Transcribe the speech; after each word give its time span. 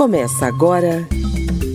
Começa 0.00 0.46
agora 0.46 1.06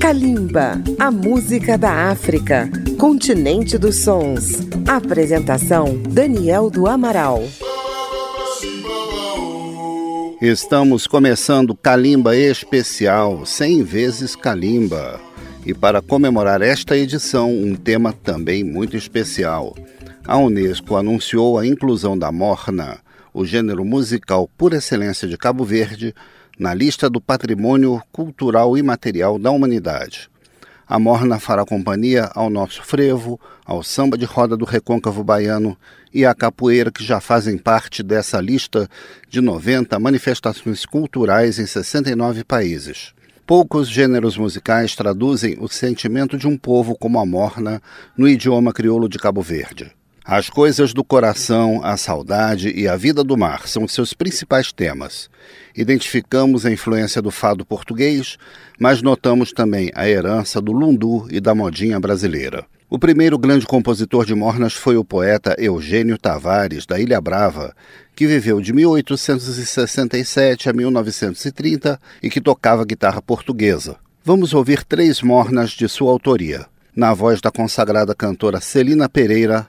Kalimba, 0.01 0.81
a 0.97 1.11
música 1.11 1.77
da 1.77 2.09
África, 2.09 2.67
continente 2.97 3.77
dos 3.77 3.97
sons. 3.97 4.61
Apresentação 4.87 5.95
Daniel 6.09 6.71
do 6.71 6.87
Amaral. 6.87 7.43
Estamos 10.41 11.05
começando 11.05 11.75
Kalimba 11.75 12.35
especial, 12.35 13.45
100 13.45 13.83
vezes 13.83 14.35
Kalimba. 14.35 15.21
E 15.63 15.71
para 15.71 16.01
comemorar 16.01 16.63
esta 16.63 16.97
edição, 16.97 17.51
um 17.51 17.75
tema 17.75 18.11
também 18.11 18.63
muito 18.63 18.97
especial. 18.97 19.75
A 20.25 20.35
Unesco 20.35 20.95
anunciou 20.95 21.59
a 21.59 21.67
inclusão 21.67 22.17
da 22.17 22.31
morna, 22.31 22.97
o 23.31 23.45
gênero 23.45 23.85
musical 23.85 24.49
por 24.57 24.73
excelência 24.73 25.27
de 25.27 25.37
Cabo 25.37 25.63
Verde, 25.63 26.15
na 26.57 26.73
lista 26.73 27.09
do 27.09 27.19
Patrimônio 27.19 28.01
Cultural 28.11 28.77
Imaterial 28.77 29.37
da 29.37 29.51
Humanidade. 29.51 30.29
A 30.87 30.99
morna 30.99 31.39
fará 31.39 31.65
companhia 31.65 32.29
ao 32.35 32.49
nosso 32.49 32.83
frevo, 32.83 33.39
ao 33.65 33.81
samba 33.81 34.17
de 34.17 34.25
roda 34.25 34.55
do 34.55 34.65
recôncavo 34.65 35.23
baiano 35.23 35.75
e 36.13 36.25
à 36.25 36.33
capoeira 36.35 36.91
que 36.91 37.03
já 37.03 37.19
fazem 37.19 37.57
parte 37.57 38.03
dessa 38.03 38.39
lista 38.39 38.87
de 39.27 39.41
90 39.41 39.97
manifestações 39.99 40.85
culturais 40.85 41.57
em 41.57 41.65
69 41.65 42.43
países. 42.43 43.13
Poucos 43.47 43.89
gêneros 43.89 44.37
musicais 44.37 44.95
traduzem 44.95 45.57
o 45.59 45.67
sentimento 45.67 46.37
de 46.37 46.47
um 46.47 46.57
povo 46.57 46.95
como 46.95 47.19
a 47.19 47.25
morna 47.25 47.81
no 48.17 48.27
idioma 48.27 48.71
crioulo 48.71 49.09
de 49.09 49.17
Cabo 49.17 49.41
Verde. 49.41 49.91
As 50.23 50.49
coisas 50.49 50.91
do 50.91 51.03
coração, 51.03 51.81
a 51.83 51.97
saudade 51.97 52.73
e 52.75 52.87
a 52.87 52.95
vida 52.95 53.23
do 53.23 53.37
mar 53.37 53.67
são 53.67 53.87
seus 53.87 54.11
principais 54.11 54.71
temas. 54.71 55.29
Identificamos 55.75 56.65
a 56.65 56.71
influência 56.71 57.21
do 57.21 57.29
fado 57.29 57.65
português, 57.65 58.37
mas 58.79 59.01
notamos 59.01 59.51
também 59.51 59.91
a 59.93 60.07
herança 60.07 60.61
do 60.61 60.71
lundu 60.71 61.27
e 61.29 61.41
da 61.41 61.53
modinha 61.53 61.99
brasileira. 61.99 62.65
O 62.89 62.97
primeiro 62.97 63.37
grande 63.37 63.65
compositor 63.65 64.25
de 64.25 64.33
mornas 64.33 64.73
foi 64.73 64.95
o 64.95 65.03
poeta 65.03 65.55
Eugênio 65.57 66.17
Tavares, 66.17 66.85
da 66.85 66.99
Ilha 66.99 67.19
Brava, 67.19 67.75
que 68.15 68.25
viveu 68.25 68.61
de 68.61 68.71
1867 68.71 70.69
a 70.69 70.73
1930 70.73 71.99
e 72.23 72.29
que 72.29 72.39
tocava 72.39 72.85
guitarra 72.85 73.21
portuguesa. 73.21 73.97
Vamos 74.23 74.53
ouvir 74.53 74.83
três 74.83 75.21
mornas 75.21 75.71
de 75.71 75.89
sua 75.89 76.11
autoria. 76.11 76.67
Na 76.95 77.13
voz 77.13 77.41
da 77.41 77.51
consagrada 77.51 78.15
cantora 78.15 78.61
Celina 78.61 79.09
Pereira, 79.09 79.67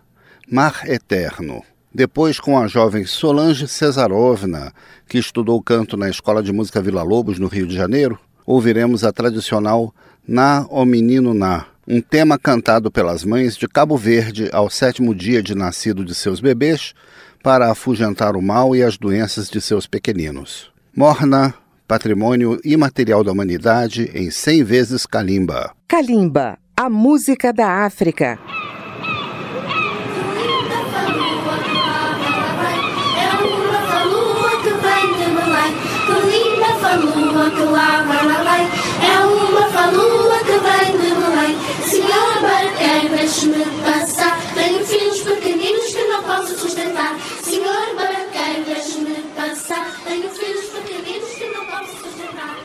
Mar 0.48 0.88
Eterno. 0.88 1.64
Depois, 1.96 2.38
com 2.38 2.58
a 2.58 2.66
jovem 2.66 3.06
Solange 3.06 3.66
Cesarovna, 3.66 4.70
que 5.08 5.16
estudou 5.16 5.62
canto 5.62 5.96
na 5.96 6.10
Escola 6.10 6.42
de 6.42 6.52
Música 6.52 6.78
Vila 6.78 7.02
Lobos, 7.02 7.38
no 7.38 7.46
Rio 7.46 7.66
de 7.66 7.74
Janeiro, 7.74 8.18
ouviremos 8.44 9.02
a 9.02 9.10
tradicional 9.10 9.94
Na 10.28 10.66
o 10.68 10.84
Menino 10.84 11.32
Na, 11.32 11.64
um 11.88 12.02
tema 12.02 12.38
cantado 12.38 12.90
pelas 12.90 13.24
mães 13.24 13.56
de 13.56 13.66
Cabo 13.66 13.96
Verde 13.96 14.50
ao 14.52 14.68
sétimo 14.68 15.14
dia 15.14 15.42
de 15.42 15.54
nascido 15.54 16.04
de 16.04 16.14
seus 16.14 16.38
bebês, 16.38 16.92
para 17.42 17.70
afugentar 17.70 18.36
o 18.36 18.42
mal 18.42 18.76
e 18.76 18.82
as 18.82 18.98
doenças 18.98 19.48
de 19.48 19.58
seus 19.58 19.86
pequeninos. 19.86 20.70
Morna, 20.94 21.54
patrimônio 21.88 22.60
imaterial 22.62 23.24
da 23.24 23.32
humanidade 23.32 24.10
em 24.12 24.30
100 24.30 24.64
vezes 24.64 25.06
Kalimba. 25.06 25.72
Kalimba, 25.88 26.58
a 26.76 26.90
música 26.90 27.54
da 27.54 27.86
África. 27.86 28.38
Falua 37.46 37.50
que 37.50 37.62
lá 37.62 38.02
vai 38.02 38.62
é 39.02 39.18
uma 39.24 39.68
falua 39.68 40.38
que 40.38 40.58
vem 40.58 40.92
de 40.98 41.14
Belém. 41.14 41.56
Senhora 41.84 42.40
barqueira, 42.40 43.16
deixe-me 43.16 43.64
passar, 43.84 44.38
tenho 44.54 44.84
filhos 44.84 45.20
pequeninos 45.20 45.86
que 45.86 46.04
não 46.04 46.22
posso 46.22 46.58
sustentar. 46.58 47.16
Senhor 47.42 47.94
barqueira, 47.94 48.64
deixe-me 48.66 49.14
passar, 49.36 49.86
tenho 50.04 50.28
filhos 50.30 50.66
pequeninos 50.66 51.30
que 51.30 51.46
não 51.46 51.66
posso 51.66 51.96
sustentar. 52.02 52.56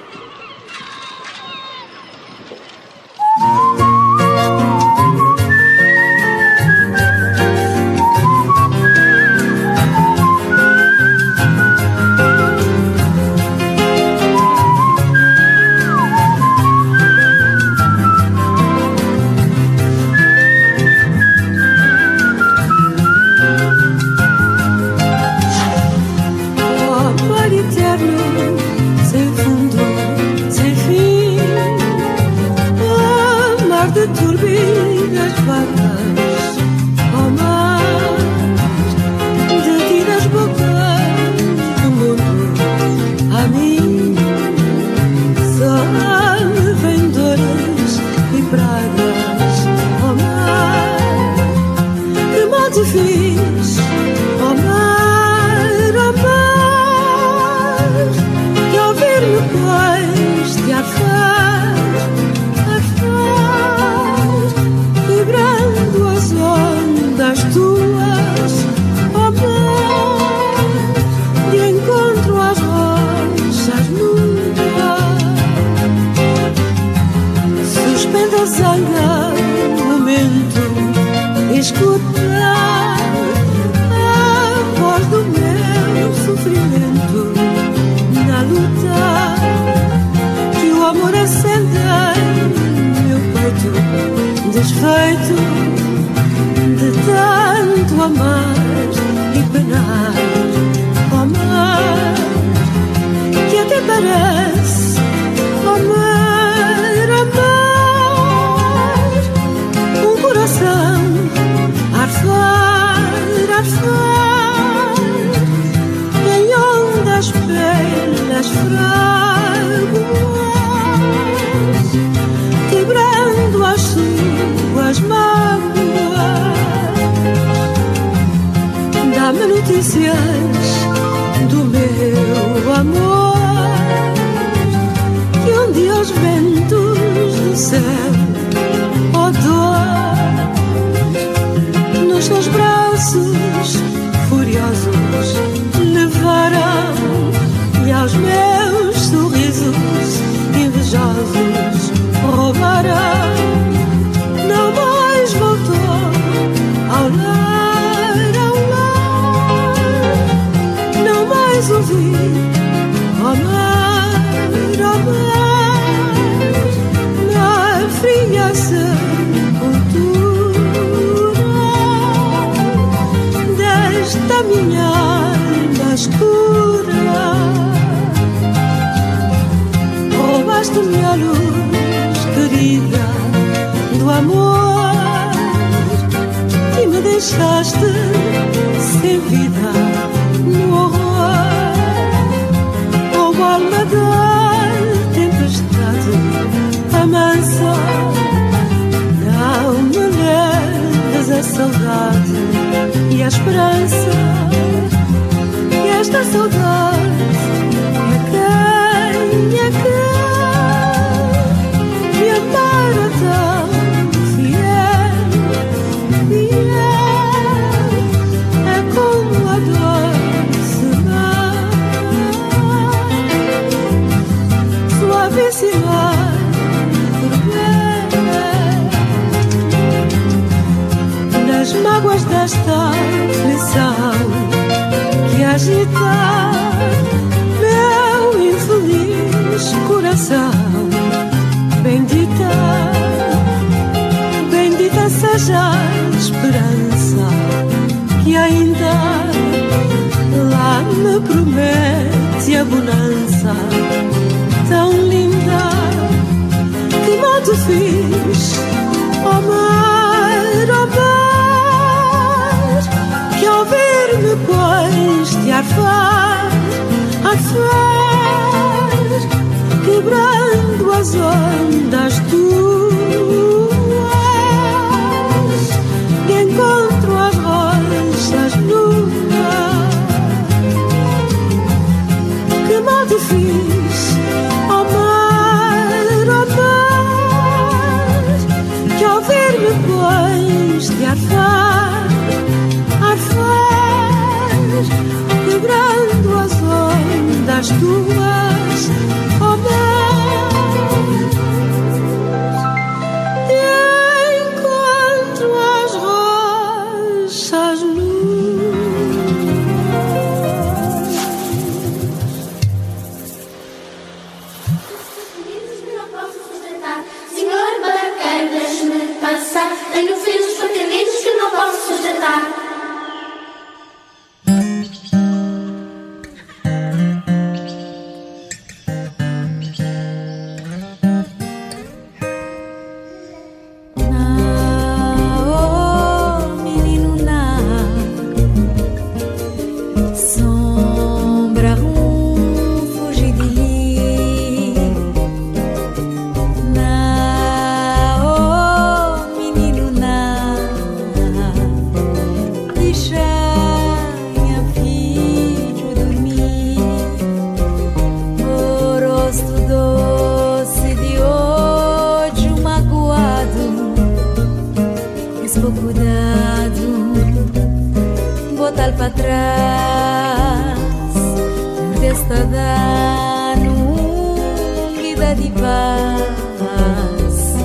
paz. 375.52 377.56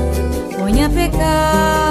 Ponha 0.57 0.89
pecado. 0.89 1.86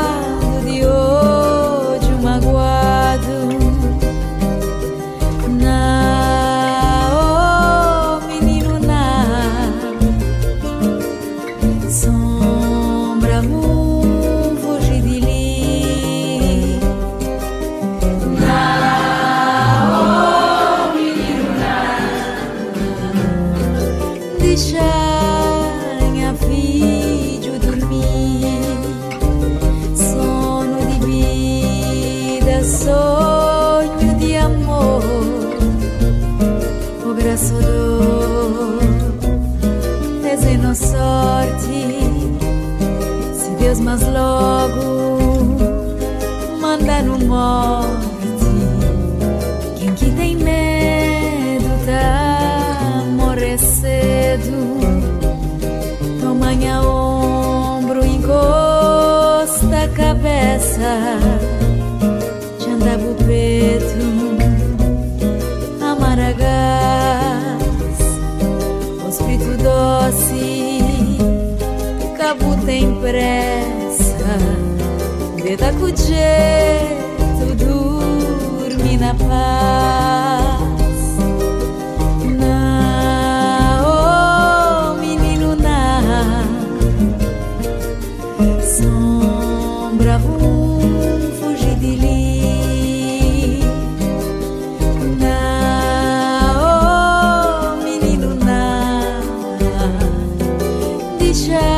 Na 101.36 101.75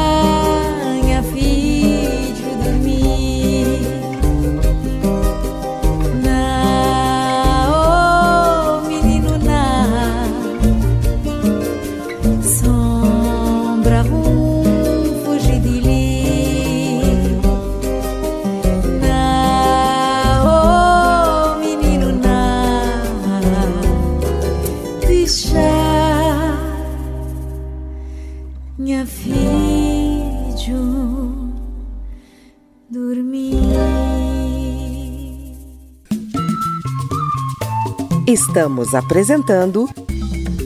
Estamos 38.58 38.96
apresentando 38.96 39.88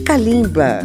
Kalimba. 0.06 0.80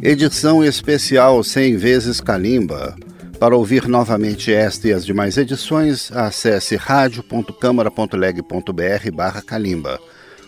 Edição 0.00 0.64
especial 0.64 1.44
100 1.44 1.76
vezes 1.76 2.22
Kalimba. 2.22 2.96
Para 3.38 3.54
ouvir 3.54 3.86
novamente 3.86 4.50
esta 4.50 4.88
e 4.88 4.94
as 4.94 5.04
demais 5.04 5.36
edições, 5.36 6.10
acesse 6.10 6.74
radio.câmara.leg.br 6.74 9.10
barra 9.12 9.42
Kalimba. 9.42 10.00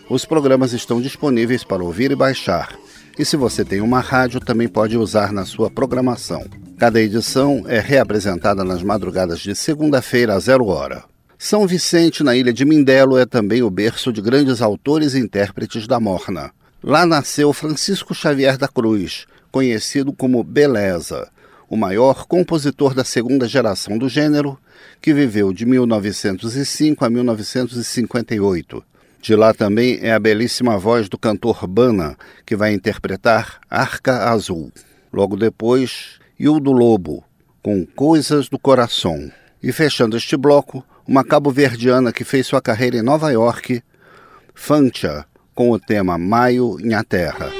Os 0.09 0.25
programas 0.25 0.73
estão 0.73 0.99
disponíveis 0.99 1.63
para 1.63 1.83
ouvir 1.83 2.09
e 2.09 2.15
baixar. 2.15 2.75
E 3.19 3.23
se 3.23 3.37
você 3.37 3.63
tem 3.63 3.79
uma 3.79 3.99
rádio, 3.99 4.39
também 4.39 4.67
pode 4.67 4.97
usar 4.97 5.31
na 5.31 5.45
sua 5.45 5.69
programação. 5.69 6.43
Cada 6.79 6.99
edição 6.99 7.63
é 7.67 7.79
reapresentada 7.79 8.63
nas 8.63 8.81
madrugadas 8.81 9.39
de 9.39 9.53
segunda-feira 9.53 10.33
a 10.33 10.39
zero 10.39 10.65
hora. 10.65 11.03
São 11.37 11.67
Vicente, 11.67 12.23
na 12.23 12.35
ilha 12.35 12.53
de 12.53 12.65
Mindelo, 12.65 13.17
é 13.17 13.25
também 13.25 13.61
o 13.61 13.69
berço 13.69 14.11
de 14.11 14.21
grandes 14.21 14.61
autores 14.61 15.13
e 15.13 15.19
intérpretes 15.19 15.87
da 15.87 15.99
Morna. 15.99 16.51
Lá 16.83 17.05
nasceu 17.05 17.51
Francisco 17.53 18.13
Xavier 18.13 18.57
da 18.57 18.67
Cruz, 18.67 19.25
conhecido 19.51 20.13
como 20.13 20.43
Beleza 20.43 21.29
o 21.69 21.75
maior 21.75 22.25
compositor 22.25 22.93
da 22.93 23.03
segunda 23.03 23.47
geração 23.47 23.97
do 23.97 24.07
gênero, 24.07 24.57
que 25.01 25.13
viveu 25.13 25.51
de 25.51 25.65
1905 25.65 27.03
a 27.03 27.09
1958. 27.09 28.83
De 29.21 29.35
lá 29.35 29.53
também 29.53 29.99
é 30.01 30.13
a 30.13 30.19
belíssima 30.19 30.77
voz 30.77 31.09
do 31.09 31.17
cantor 31.17 31.67
Bana, 31.67 32.15
que 32.45 32.55
vai 32.55 32.73
interpretar 32.73 33.59
Arca 33.69 34.29
Azul. 34.29 34.71
Logo 35.11 35.35
depois, 35.35 36.19
Hildo 36.39 36.71
Lobo, 36.71 37.23
com 37.63 37.85
Coisas 37.85 38.47
do 38.47 38.59
Coração. 38.59 39.31
E 39.63 39.71
fechando 39.71 40.15
este 40.15 40.37
bloco, 40.37 40.85
uma 41.07 41.23
cabo-verdiana 41.23 42.11
que 42.11 42.23
fez 42.23 42.47
sua 42.47 42.61
carreira 42.61 42.97
em 42.97 43.01
Nova 43.01 43.31
York, 43.31 43.81
Fantia, 44.53 45.25
com 45.53 45.71
o 45.71 45.79
tema 45.79 46.17
Maio 46.17 46.77
em 46.79 46.93
a 46.93 47.03
Terra. 47.03 47.51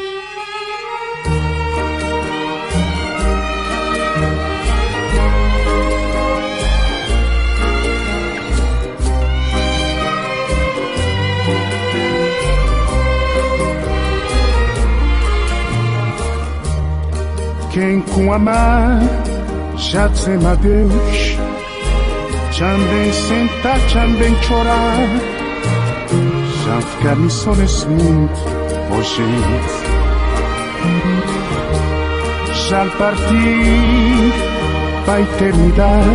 Quem 17.72 18.00
com 18.02 18.32
amar 18.32 19.02
já 19.76 20.08
dizem 20.08 20.46
adeus, 20.48 21.38
também 22.58 23.12
sentar, 23.12 23.80
também 23.92 24.36
chorar, 24.44 25.08
já 26.64 26.82
ficar 26.82 27.30
só 27.30 27.54
nesse 27.56 27.88
mundo, 27.88 28.32
gente. 29.04 29.96
Já 32.70 32.86
partir 32.98 34.34
para 35.06 35.14
a 35.14 35.22
eternidade, 35.22 36.10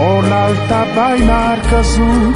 olhar 0.00 0.68
tá 0.68 0.84
vai 0.94 1.18
na 1.18 1.34
arca 1.34 1.78
azul, 1.78 2.34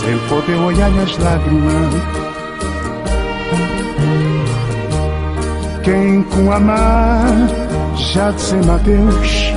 sem 0.00 0.18
poder 0.28 0.56
olhar 0.56 0.90
as 1.02 1.18
lágrimas. 1.18 2.26
quem 5.86 6.20
com 6.24 6.50
amar 6.50 7.28
já 7.94 8.32
dizem 8.32 8.58
adeus, 8.68 9.55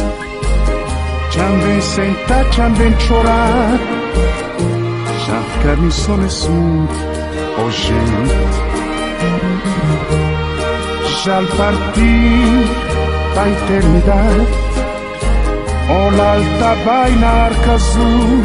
também 1.39 1.81
sentar, 1.81 2.45
também 2.49 2.99
chorar, 2.99 3.79
já 5.25 5.41
ficar 5.41 5.91
só 5.91 6.17
nesse 6.17 6.49
mundo, 6.49 6.89
oh 7.57 7.71
gente. 7.71 8.69
Já 11.23 11.41
partir 11.57 12.65
para 13.33 13.43
a 13.43 13.49
eternidade, 13.49 14.47
olhar 15.89 16.75
vai 16.85 17.11
na 17.11 17.27
arca 17.27 17.71
azul, 17.73 18.43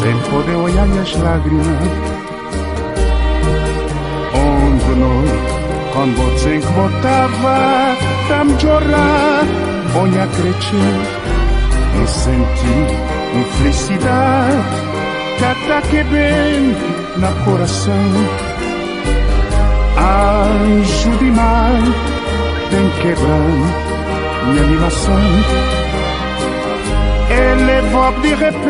sem 0.00 0.16
poder 0.30 0.56
olhar 0.56 0.86
minhas 0.86 1.14
lágrimas, 1.16 1.66
onde 4.34 5.00
nós 5.00 5.56
quando 5.92 6.38
se 6.38 6.58
botava 6.72 7.96
tam 8.28 8.58
chorar, 8.58 9.44
onha 9.98 10.26
crescer 10.26 11.15
e 11.94 12.06
sentir 12.08 12.88
uma 13.34 13.44
felicidade 13.58 14.86
que 15.90 16.02
bem 16.04 16.76
na 17.18 17.32
coração. 17.44 17.94
Anjo 19.98 21.10
de 21.18 21.30
mar, 21.30 21.82
tem 22.70 22.90
quebrando 23.02 23.66
minha 24.46 24.62
animação. 24.62 25.20
Ele 27.30 27.80
volta 27.90 28.20
de 28.20 28.34
repente, 28.34 28.60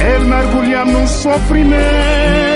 ele 0.00 0.24
mergulha 0.24 0.84
num 0.84 1.06
sofrimento 1.06 2.46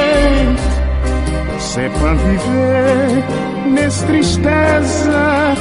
se 1.59 1.89
para 1.91 2.15
viver 2.15 3.25
nessa 3.71 4.07
tristeza. 4.07 5.55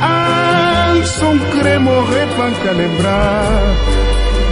Ai, 0.00 0.79
só 1.04 1.32
querer 1.52 1.80
morrer 1.80 2.26
para 2.36 2.72
lembrar. 2.72 3.74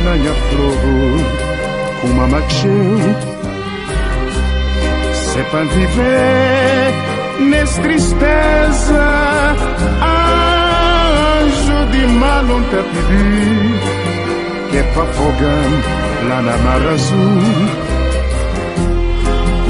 Na 0.05 0.15
minha 0.15 0.35
flor, 0.35 2.11
uma 2.11 2.27
macheu. 2.27 2.99
Se 5.13 5.43
para 5.51 5.65
viver 5.65 6.95
nessa 7.41 7.81
tristeza. 7.83 9.57
Anjo 11.41 11.87
de 11.93 12.07
mal 12.07 12.43
não 12.45 12.63
te 12.63 12.77
pedir. 12.77 13.99
Que 14.71 14.77
é 14.79 14.83
para 14.95 15.03
afogar 15.03 15.65
lá 16.29 16.43
na 16.43 16.57
mar 16.59 16.83
azul 16.89 17.89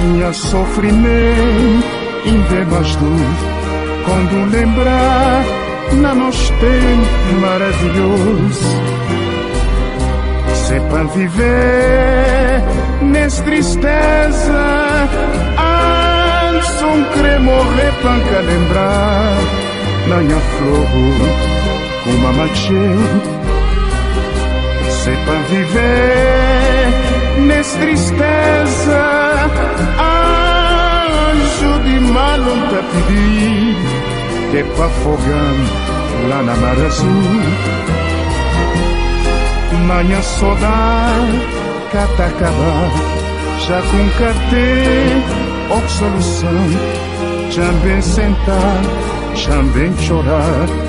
minha 0.09 0.33
sofrimento 0.33 1.99
mais 2.71 2.97
dor 2.97 3.09
quando 4.05 4.51
lembrar 4.51 5.45
na 5.97 6.15
nosso 6.15 6.53
tempo 6.55 7.41
maravilhoso. 7.41 8.83
Se 10.55 10.81
para 10.91 11.05
viver 11.05 12.63
nessa 13.03 13.43
tristeza 13.43 15.09
Anson 15.59 17.05
querer 17.15 17.41
morrer 17.41 17.93
para 18.03 18.41
lembrar. 18.41 19.39
Na 20.09 20.17
minha 20.17 20.41
flor 20.41 20.87
como 22.05 22.29
a 22.29 22.33
macheu 22.33 23.39
se 25.09 25.11
para 25.25 25.39
viver 25.49 26.89
nessa 27.47 27.79
tristeza 27.79 29.01
Anjo 31.31 31.79
de 31.85 32.01
mal 32.01 32.39
não 32.39 32.69
te 32.69 32.81
pedi 32.93 34.18
Para 34.51 34.87
afogar 34.87 35.55
lá 36.29 36.43
na 36.43 36.57
mar 36.57 36.79
azul. 36.87 37.09
Manhã 39.87 40.23
só 40.23 40.55
dá 40.55 41.11
cata 41.93 42.27
acabar 42.27 42.91
Já 43.67 43.81
com 43.83 44.09
catê 44.19 44.85
ou 45.71 45.89
solução 45.89 46.51
Também 47.55 48.01
sentar, 48.01 48.83
também 49.47 49.97
chorar 49.99 50.88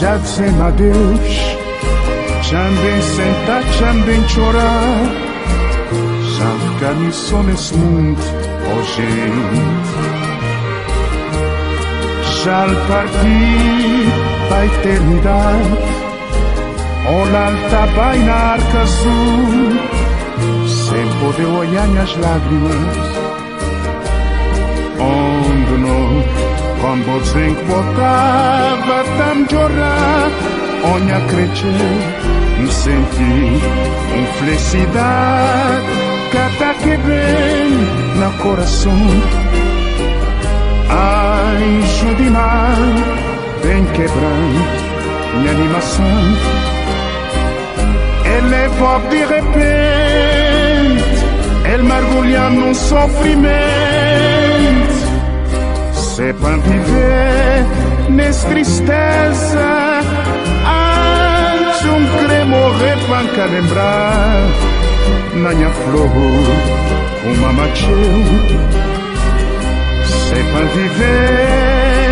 amar, 0.00 0.16
já 0.16 0.16
dizem 0.16 0.62
adeus. 0.62 1.60
Também 2.50 3.00
sentar, 3.02 3.62
também 3.78 4.28
chorar, 4.28 5.04
Sabe 6.36 6.78
que 6.78 6.84
a 6.84 6.92
missão 6.94 7.42
nesse 7.44 7.76
mundo, 7.76 8.20
oh 8.66 8.82
gente 8.82 10.00
Já 12.42 12.66
parti 12.88 14.08
para 14.48 14.58
a 14.58 14.66
eternidade 14.66 15.78
Olhar 17.06 17.52
tá 17.70 17.86
bem 17.86 18.24
na 18.24 18.34
arca 18.34 18.80
azul 18.80 19.78
Sem 20.66 21.06
poder 21.20 21.46
olhar 21.46 21.86
minhas 21.86 22.16
lágrimas 22.16 22.96
Onde 24.98 25.76
não, 25.78 26.24
quando 26.80 27.04
você 27.04 27.48
encontrava 27.48 29.04
Tam 29.18 29.46
chorar, 29.48 30.30
olha 30.84 31.20
crescer 31.28 32.58
Me 32.58 32.72
senti 32.72 33.64
uma 34.14 34.26
felicidade 34.38 35.86
Cata 36.32 36.74
que 36.74 36.96
vem 36.96 37.70
no 38.16 38.32
coração 38.42 38.92
Anjo 40.90 42.14
de 42.16 42.30
mar, 42.30 42.76
vem 43.62 43.84
quebrando 43.86 44.90
minha 45.36 45.50
animação 45.52 46.70
ele 48.32 48.68
pop 48.78 49.08
de 49.08 49.24
repente, 49.24 51.04
ele 51.72 51.82
mergulha 51.82 52.50
num 52.50 52.74
sofrimento. 52.74 53.99
se 56.20 56.34
pan 56.34 56.60
viver 56.60 57.64
nes 58.10 58.36
tristeza 58.52 59.70
Ante 60.66 61.86
un 61.96 62.04
cremo 62.20 62.60
repanca 62.86 63.46
lembrar 63.46 64.44
Nanha 65.42 65.70
flor, 65.80 66.12
uma 67.32 67.52
macheu 67.58 68.12
Se 70.04 70.38
pan 70.52 70.66
viver 70.76 72.10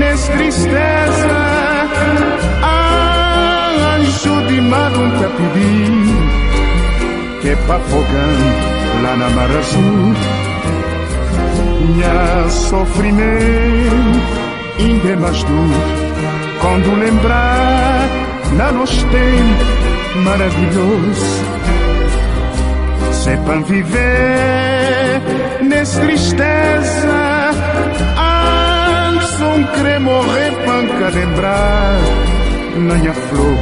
nes 0.00 0.20
tristeza 0.36 1.42
Anjo 3.94 4.36
de 4.48 4.60
mar 4.72 4.92
un 5.04 5.10
te 5.18 5.28
pedir 5.36 6.16
Que 7.42 7.52
pa 7.68 7.78
fogan 7.88 8.38
la 9.02 9.12
na 9.20 9.28
mar 9.36 9.50
azul 9.60 10.45
minha 11.80 12.48
sofrimento 12.48 14.36
ainda 14.78 15.08
é 15.08 15.16
mais 15.16 15.42
duro 15.44 16.06
quando 16.60 16.98
lembrar 16.98 18.08
na 18.56 18.72
nos 18.72 18.90
tempo 19.04 20.20
maravilhoso. 20.24 21.44
Se 23.12 23.30
é 23.30 23.36
viver 23.66 25.20
nessa 25.62 26.00
tristeza 26.00 27.50
antes 29.08 29.40
um 29.40 29.64
querer 29.74 30.00
morrer 30.00 30.52
para 30.64 31.08
lembrar. 31.08 31.98
Na 32.76 32.94
minha 32.94 33.14
flor 33.14 33.56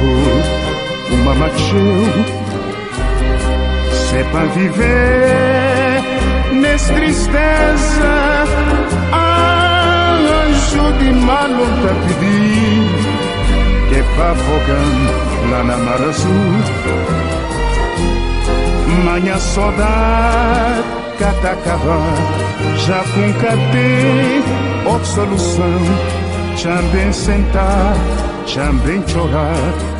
uma 1.11 1.35
macheu. 1.35 2.25
Se 3.91 4.23
para 4.31 4.45
viver 4.47 5.64
nessa 6.55 6.93
tristeza 6.93 8.43
anjo 10.45 10.91
de 10.99 11.11
malo 11.13 11.65
te 11.81 12.13
pedir 12.13 12.85
que 13.89 14.03
para 14.15 14.35
fogão 14.35 14.91
lá 15.51 15.63
na 15.63 15.77
mar 15.77 16.01
azul 16.01 16.55
manhã 19.05 19.37
saudade 19.37 20.83
cata 21.19 21.51
acabar 21.51 22.15
já 22.85 23.03
com 23.13 23.33
catei 23.41 24.43
outra 24.85 25.05
solução 25.05 25.79
também 26.61 27.11
sentar 27.11 27.93
também 28.53 29.03
chorar. 29.07 29.94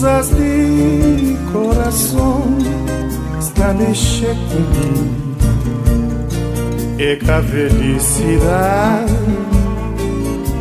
Cruzas 0.00 0.30
de 0.30 1.36
coração 1.52 2.42
está 3.38 3.74
mexer 3.74 4.34
comigo 4.48 5.36
É 6.98 7.16
que 7.16 7.30
a 7.30 7.42
felicidade 7.42 9.12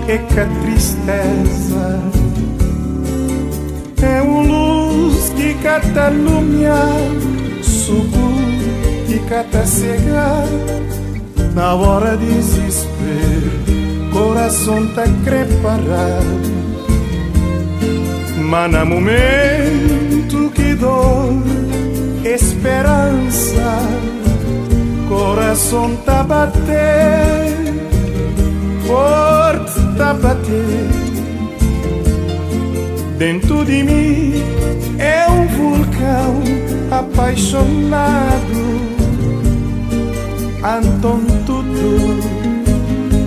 É 0.10 0.18
que 0.18 0.40
a 0.42 0.46
tristeza. 0.46 2.02
É 4.02 4.22
uma 4.22 4.42
luz 4.42 5.30
que 5.30 5.54
cata 5.64 6.10
lumiar 6.10 7.00
Suco 7.62 8.34
que 9.08 9.20
cata 9.20 9.66
cegar 9.66 10.44
Na 11.56 11.76
hora 11.76 12.18
de 12.18 12.26
desespero 12.26 14.12
Coração 14.12 14.86
tá 14.88 15.04
preparado 15.24 16.79
mas 18.50 18.88
momento 18.88 20.50
que 20.56 20.74
dor, 20.74 21.44
esperança, 22.26 23.78
coração 25.08 25.96
tá 25.98 26.24
bater, 26.24 27.54
forte 28.88 29.80
tá 29.96 30.16
bater. 30.16 30.90
Dentro 33.20 33.64
de 33.66 33.84
mim 33.84 34.44
é 34.98 35.28
um 35.30 35.46
vulcão 35.46 36.42
apaixonado, 36.90 37.70
então 40.58 41.22
tudo 41.46 42.20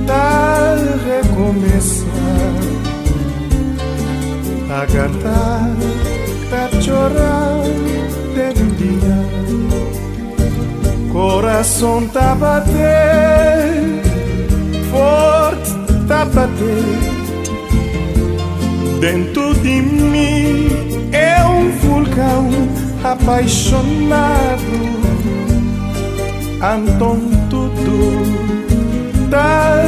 tá 0.04 0.74
recomeçando 1.06 2.01
a 4.72 4.86
cantar, 4.86 5.68
a 6.50 6.80
chorar 6.80 7.62
de 8.34 8.62
um 8.62 8.68
dia. 8.70 9.18
Coração 11.12 12.08
tá 12.08 12.34
bater, 12.34 12.72
forte 14.90 15.72
tá 16.08 16.24
bater. 16.24 16.84
Dentro 18.98 19.54
de 19.56 19.82
mim 19.82 20.68
é 21.12 21.44
um 21.44 21.70
vulcão 21.72 22.48
apaixonado. 23.04 24.62
Então 26.56 27.18
tudo 27.50 28.22
tá 29.28 29.82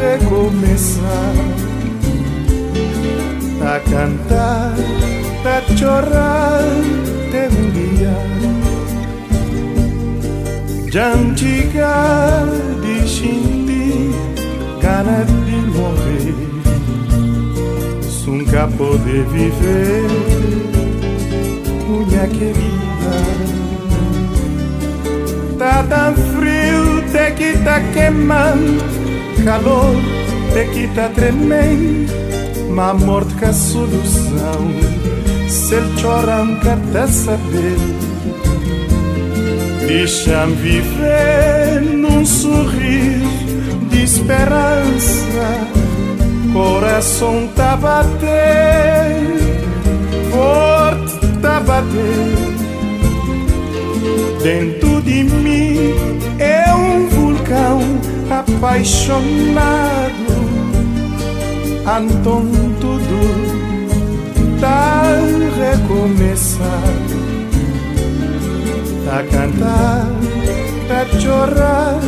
recomeçando 0.00 1.59
a 3.62 3.78
cantar, 3.80 4.74
a 5.44 5.76
chorar 5.76 6.62
de 7.30 7.42
um 7.56 7.70
dia. 7.70 8.14
Jantiga 10.90 12.46
de 12.82 13.08
xinti, 13.08 14.10
gana 14.80 15.24
de 15.44 15.56
morrer, 15.78 16.34
nunca 18.26 18.66
poder 18.76 19.24
viver, 19.26 20.08
minha 21.88 22.26
querida. 22.28 22.80
Tá 25.58 25.84
tão 25.88 26.14
frio, 26.14 27.04
até 27.06 27.30
que 27.32 27.52
tá 27.58 27.80
queimando, 27.92 28.82
calor 29.44 29.94
é 30.56 30.64
que 30.64 30.88
tá 30.88 31.08
tremendo, 31.14 31.99
mas 32.70 32.90
a 32.90 32.94
morte 32.94 33.34
que 33.34 33.44
a 33.44 33.52
solução. 33.52 34.70
Se 35.48 35.76
chora, 36.00 36.44
nunca 36.44 36.78
tá 36.92 37.06
saber. 37.06 37.76
Deixa-me 39.86 40.54
viver 40.54 41.82
num 41.82 42.24
sorriso 42.24 43.28
de 43.90 44.04
esperança. 44.04 45.68
Coração 46.52 47.48
tá 47.54 47.76
bater, 47.76 49.20
forte 50.30 51.18
tá 51.40 51.60
bater. 51.60 52.50
Dentro 54.42 55.02
de 55.02 55.24
mim 55.24 55.94
é 56.38 56.72
um 56.74 57.08
vulcão 57.08 57.80
apaixonado. 58.30 60.19
Então 61.82 62.44
tudo 62.80 63.20
tá 64.60 65.02
recomeçar. 65.56 66.82
Tá 69.04 69.22
cantar, 69.24 70.06
tá 70.86 71.04
chorar 71.18 71.98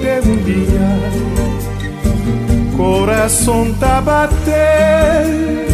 de 0.00 0.20
um 0.28 0.36
dia. 0.44 0.90
Coração 2.76 3.74
tá 3.74 4.00
bater, 4.00 5.66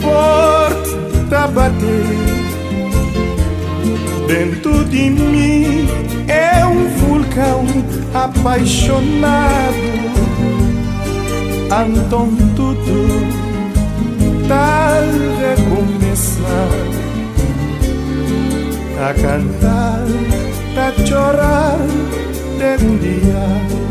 forte 0.00 0.96
tá 1.30 1.46
bater. 1.46 2.18
Dentro 4.26 4.84
de 4.86 5.10
mim 5.10 5.86
é 6.26 6.64
um 6.64 6.88
vulcão 6.88 7.64
apaixonado. 8.14 10.31
Então 11.80 12.28
tudo 12.54 13.08
tá 14.46 15.00
recomeçar 15.40 16.68
a 19.00 19.14
cantar, 19.14 20.04
a 20.76 21.06
chorar 21.06 21.78
de 22.58 22.84
um 22.84 22.98
dia. 22.98 23.81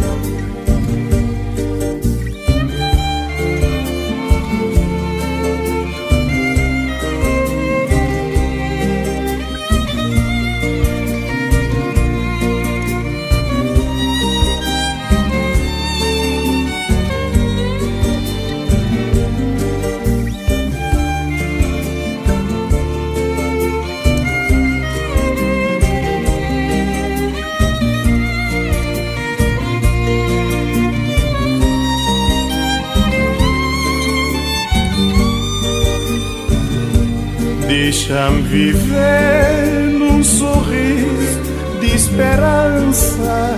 Deixa-me 38.11 38.41
viver 38.41 39.97
num 39.97 40.21
sorriso 40.21 41.39
de 41.79 41.95
esperança. 41.95 43.57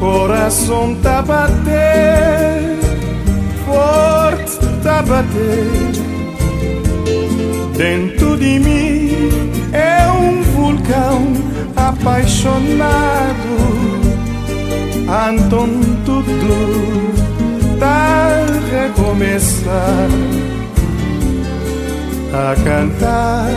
Coração 0.00 0.96
tá 1.02 1.20
bater, 1.20 2.78
forte 3.66 4.58
tá 4.82 5.02
bater. 5.02 5.92
Dentro 7.76 8.38
de 8.38 8.58
mim 8.58 9.10
é 9.74 10.08
um 10.12 10.42
vulcão 10.44 11.34
apaixonado. 11.76 12.64
Então 15.04 15.68
tudo 16.06 17.78
tá 17.78 18.46
recomeçar 18.70 20.08
a 22.32 22.54
cantar, 22.62 23.50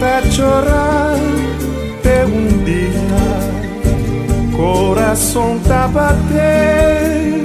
a 0.00 0.30
chorar 0.30 1.16
de 2.02 2.64
dia. 2.64 2.94
Coração 4.56 5.58
tá 5.66 5.88
bater, 5.88 7.44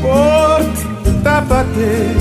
porte 0.00 0.86
tá 1.22 1.40
bater. 1.42 2.16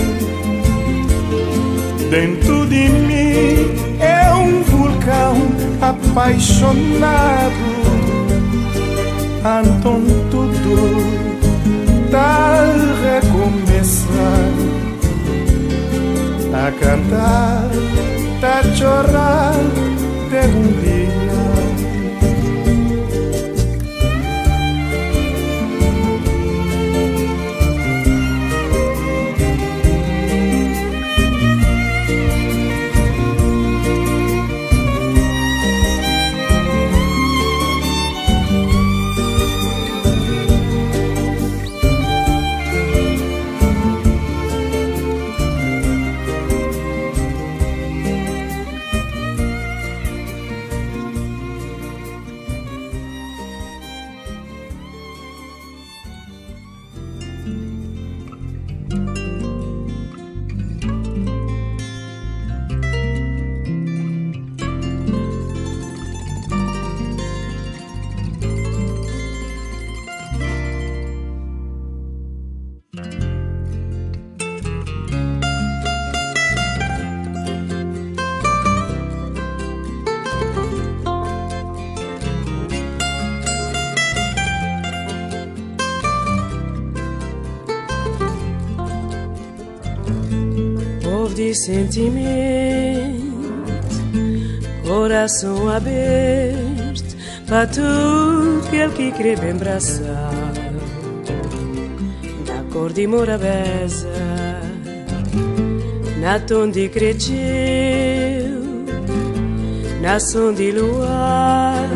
Dentro 2.09 2.65
de 2.67 2.89
mim 2.89 3.99
é 4.01 4.33
um 4.33 4.63
vulcão 4.63 5.37
apaixonado. 5.81 7.71
Então 9.43 10.01
tudo 10.29 10.77
tá 12.11 12.65
recomeçando 13.01 14.90
a 16.67 16.71
cantar, 16.73 17.71
a 18.43 18.75
chorar 18.75 19.53
de 20.29 20.39
um 20.47 20.81
dia. 20.81 21.50
Sentimento, 91.61 93.21
coração 94.83 95.69
aberto 95.69 97.15
para 97.45 97.67
tudo 97.67 98.67
que 98.69 98.77
ele 98.77 98.93
que 98.93 99.11
quer 99.11 99.39
bem 99.39 99.51
abraçar. 99.51 100.53
Na 102.47 102.63
cor 102.73 102.91
de 102.91 103.05
morabeza, 103.05 104.09
na 106.19 106.39
tom 106.39 106.69
de 106.69 106.89
cresceu, 106.89 107.35
na 110.01 110.19
som 110.19 110.53
de 110.53 110.71
luar, 110.71 111.87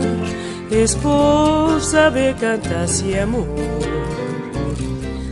esse 0.69 0.95
povo 0.97 1.79
sabe 1.79 2.35
cantar 2.39 2.87
se 2.87 3.17
amor, 3.17 3.47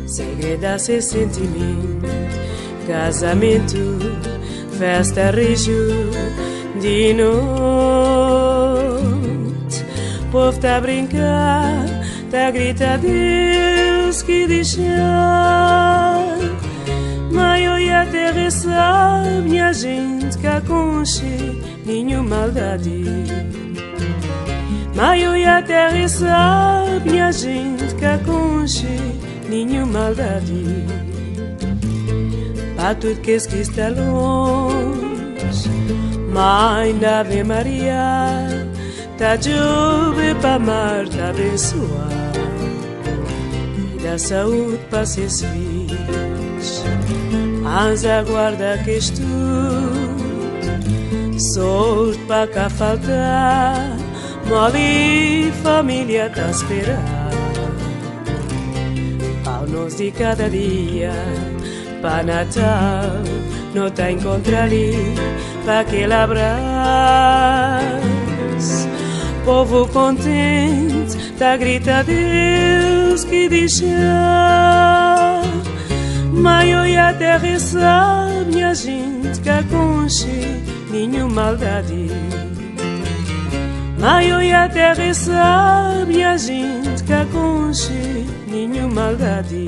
segredar 0.07 0.79
seu 0.79 1.01
sentimento 1.01 1.92
casamento, 2.87 3.99
festa 4.77 5.31
rijo 5.31 6.11
de 6.79 7.13
noite. 7.13 7.43
Povo 10.31 10.59
tá 10.59 10.77
a 10.77 10.81
brincar, 10.81 11.85
tá 12.31 12.47
a 12.47 12.51
gritar 12.51 12.97
Deus 12.97 14.21
que 14.23 14.47
deixar. 14.47 16.25
Mãe, 17.31 17.69
olha 17.69 18.01
a 18.01 18.05
terra 18.05 18.51
sabe, 18.51 19.41
minha 19.43 19.71
gente, 19.73 20.37
que 20.37 20.47
aconche 20.47 21.61
nenhuma 21.85 22.37
maldade. 22.37 23.03
Mãe, 24.95 25.27
olha 25.27 25.57
a 25.57 25.61
terra 25.61 26.07
sabe, 26.07 27.09
minha 27.09 27.31
gente, 27.31 27.95
que 27.95 28.05
aconche 28.05 28.99
nenhuma 29.49 29.99
maldade. 29.99 31.12
Para 32.83 32.95
tudo 32.95 33.21
que 33.21 33.31
está 33.31 33.87
longe, 33.87 35.69
Mãe 36.33 36.93
da 36.97 37.21
Ave 37.21 37.41
Maria, 37.41 38.67
tá 39.17 39.37
jube 39.37 40.35
para 40.41 40.55
amar, 40.55 41.07
tá 41.07 41.29
abençoar. 41.29 42.33
E 43.95 44.03
dá 44.03 44.17
saúde 44.17 44.81
para 44.89 45.05
seus 45.05 45.43
filhos. 45.43 46.83
Antes 47.65 48.03
aguarda 48.03 48.77
que 48.83 48.97
estou, 48.97 49.25
sorte 51.39 52.19
para 52.27 52.47
cá 52.47 52.69
faltar. 52.69 53.95
Mole 54.45 55.53
família 55.63 56.29
tá 56.29 56.51
esperando 56.51 56.99
Ao 59.45 59.65
nos 59.65 59.95
de 59.95 60.11
cada 60.11 60.49
dia 60.49 61.13
Para 62.03 62.21
Natal 62.21 63.23
Não 63.73 63.87
encontrar 64.11 64.63
ali 64.63 65.15
Para 65.63 65.79
aquele 65.79 66.13
abraço 66.13 66.43
Povo 69.45 69.87
contente 69.87 71.31
Tá 71.39 71.55
grita 71.55 72.03
Deus 72.03 73.23
que 73.23 73.47
deixa 73.47 73.85
Maior 76.33 76.85
e 76.85 76.97
a 76.97 77.13
terra 77.13 77.57
sabe 77.57 78.53
Minha 78.53 78.75
gente 78.75 79.39
que 79.39 79.49
aconche 79.49 80.61
Nenhuma 80.91 81.45
maldade. 81.45 82.09
Maio 83.97 84.41
e 84.41 84.53
a 84.53 84.67
terra 84.67 85.13
sabe 85.13 86.23
a 86.25 86.35
gente 86.35 87.03
que 87.05 87.13
aconche 87.13 88.27
nenhuma 88.47 89.05
maldade. 89.05 89.65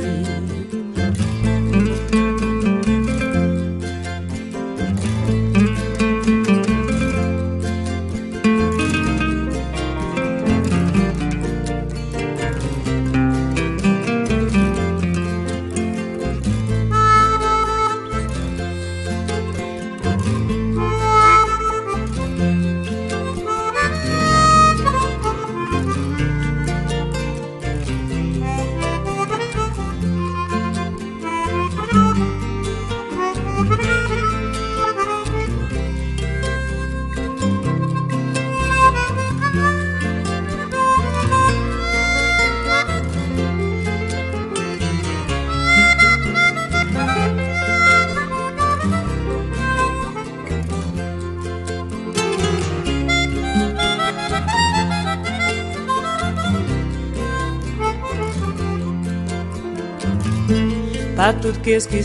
A 61.25 61.33
tudo 61.33 61.59
que 61.61 61.71
es 61.71 61.88
que. 61.88 61.99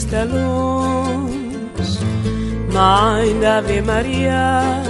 Mãe 2.72 3.38
da 3.40 3.58
Ave 3.58 3.82
Maria, 3.82 4.82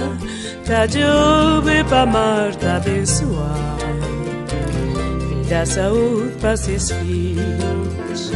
tá 0.65 0.87
jove 0.87 1.83
para 1.85 2.03
amar, 2.03 2.55
tá 2.55 2.77
abençoar. 2.77 3.77
E 5.31 5.49
dá 5.49 5.65
saúde 5.65 6.33
para 6.39 6.55
seus 6.55 6.91
filhos. 6.91 8.31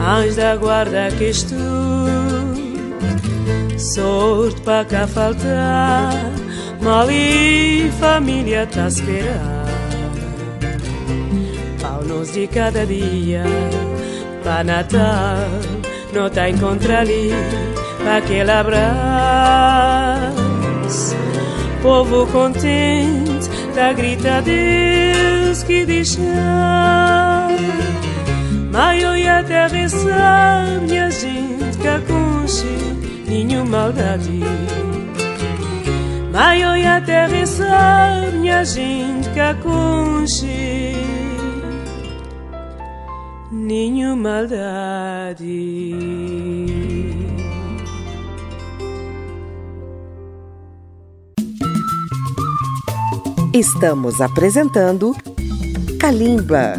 Anjo 0.00 0.36
da 0.36 0.56
guarda 0.56 1.10
que 1.18 1.24
estou, 1.24 1.58
sorte 3.76 4.60
para 4.62 4.84
cá 4.86 5.06
faltar. 5.06 6.14
Mal 6.80 7.10
e 7.10 7.90
família 8.00 8.66
tá 8.66 8.88
esperando. 8.88 9.60
Pau 11.82 12.02
nos 12.04 12.32
de 12.32 12.46
cada 12.46 12.86
dia 12.86 13.44
para 14.42 14.64
Natal 14.64 15.48
não 16.12 16.28
tá 16.28 16.50
encontrar 16.50 17.00
ali 17.00 17.30
aquele 18.16 18.50
abraço. 18.50 18.80
Povo 21.82 22.26
contente 22.26 23.48
tá 23.74 23.92
grita 23.92 24.42
Deus 24.42 25.62
que 25.62 25.86
deixa. 25.86 26.20
Maior 28.72 29.16
e 29.16 29.28
a 29.28 29.42
terra 29.42 29.88
sabe 29.88 30.86
minha 30.86 31.10
gente 31.10 31.78
que 31.80 31.88
aconche 31.88 32.66
nenhuma 33.26 33.84
maldade. 33.84 34.40
Maior 36.32 36.76
e 36.76 36.86
a 36.86 37.00
terra 37.00 37.46
sabe 37.46 38.36
minha 38.38 38.64
gente 38.64 39.28
que 39.30 39.40
aconche 39.40 40.49
maldade. 44.20 45.96
Estamos 53.52 54.20
apresentando 54.20 55.14
Kalimba. 55.98 56.74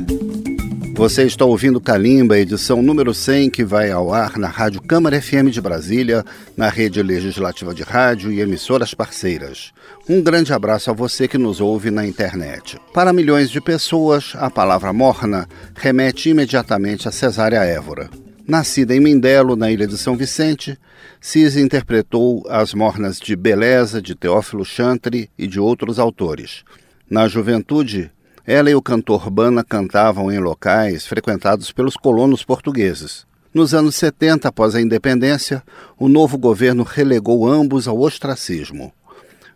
Você 1.02 1.24
está 1.24 1.44
ouvindo 1.46 1.82
Calimba, 1.82 2.38
edição 2.38 2.80
número 2.80 3.12
100, 3.12 3.50
que 3.50 3.66
vai 3.66 3.90
ao 3.90 4.14
ar 4.14 4.38
na 4.38 4.48
Rádio 4.48 4.80
Câmara 4.84 5.20
FM 5.20 5.50
de 5.50 5.60
Brasília, 5.60 6.24
na 6.56 6.70
rede 6.70 7.02
legislativa 7.02 7.74
de 7.74 7.82
rádio 7.82 8.32
e 8.32 8.40
emissoras 8.40 8.94
parceiras. 8.94 9.72
Um 10.08 10.22
grande 10.22 10.54
abraço 10.54 10.92
a 10.92 10.94
você 10.94 11.28
que 11.28 11.40
nos 11.40 11.60
ouve 11.60 11.90
na 11.90 12.06
internet. 12.06 12.78
Para 12.94 13.12
milhões 13.12 13.50
de 13.50 13.60
pessoas, 13.60 14.34
a 14.36 14.48
palavra 14.52 14.94
morna 14.94 15.50
remete 15.74 16.30
imediatamente 16.30 17.08
a 17.08 17.12
Cesária 17.12 17.64
Évora. 17.64 18.08
Nascida 18.48 18.96
em 18.96 19.00
Mindelo, 19.00 19.56
na 19.56 19.72
ilha 19.72 19.88
de 19.88 19.98
São 19.98 20.16
Vicente, 20.16 20.78
Cis 21.20 21.58
interpretou 21.58 22.46
as 22.48 22.76
mornas 22.76 23.20
de 23.20 23.36
Beleza, 23.36 24.04
de 24.04 24.14
Teófilo 24.14 24.64
Chantre 24.64 25.32
e 25.36 25.48
de 25.48 25.60
outros 25.60 25.98
autores. 25.98 26.64
Na 27.10 27.28
juventude, 27.28 28.12
ela 28.46 28.70
e 28.70 28.76
o 28.76 28.82
cantor 28.82 29.30
Bana 29.30 29.64
cantavam 29.64 30.32
em 30.32 30.40
locais 30.40 31.06
frequentados 31.06 31.72
pelos 31.72 31.96
colonos 31.96 32.44
portugueses. 32.44 33.26
Nos 33.54 33.74
anos 33.74 33.96
70, 33.96 34.48
após 34.48 34.76
a 34.76 34.82
independência, 34.82 35.62
o 36.00 36.08
novo 36.08 36.38
governo 36.38 36.84
relegou 36.84 37.48
ambos 37.48 37.88
ao 37.88 38.00
ostracismo. 38.00 38.94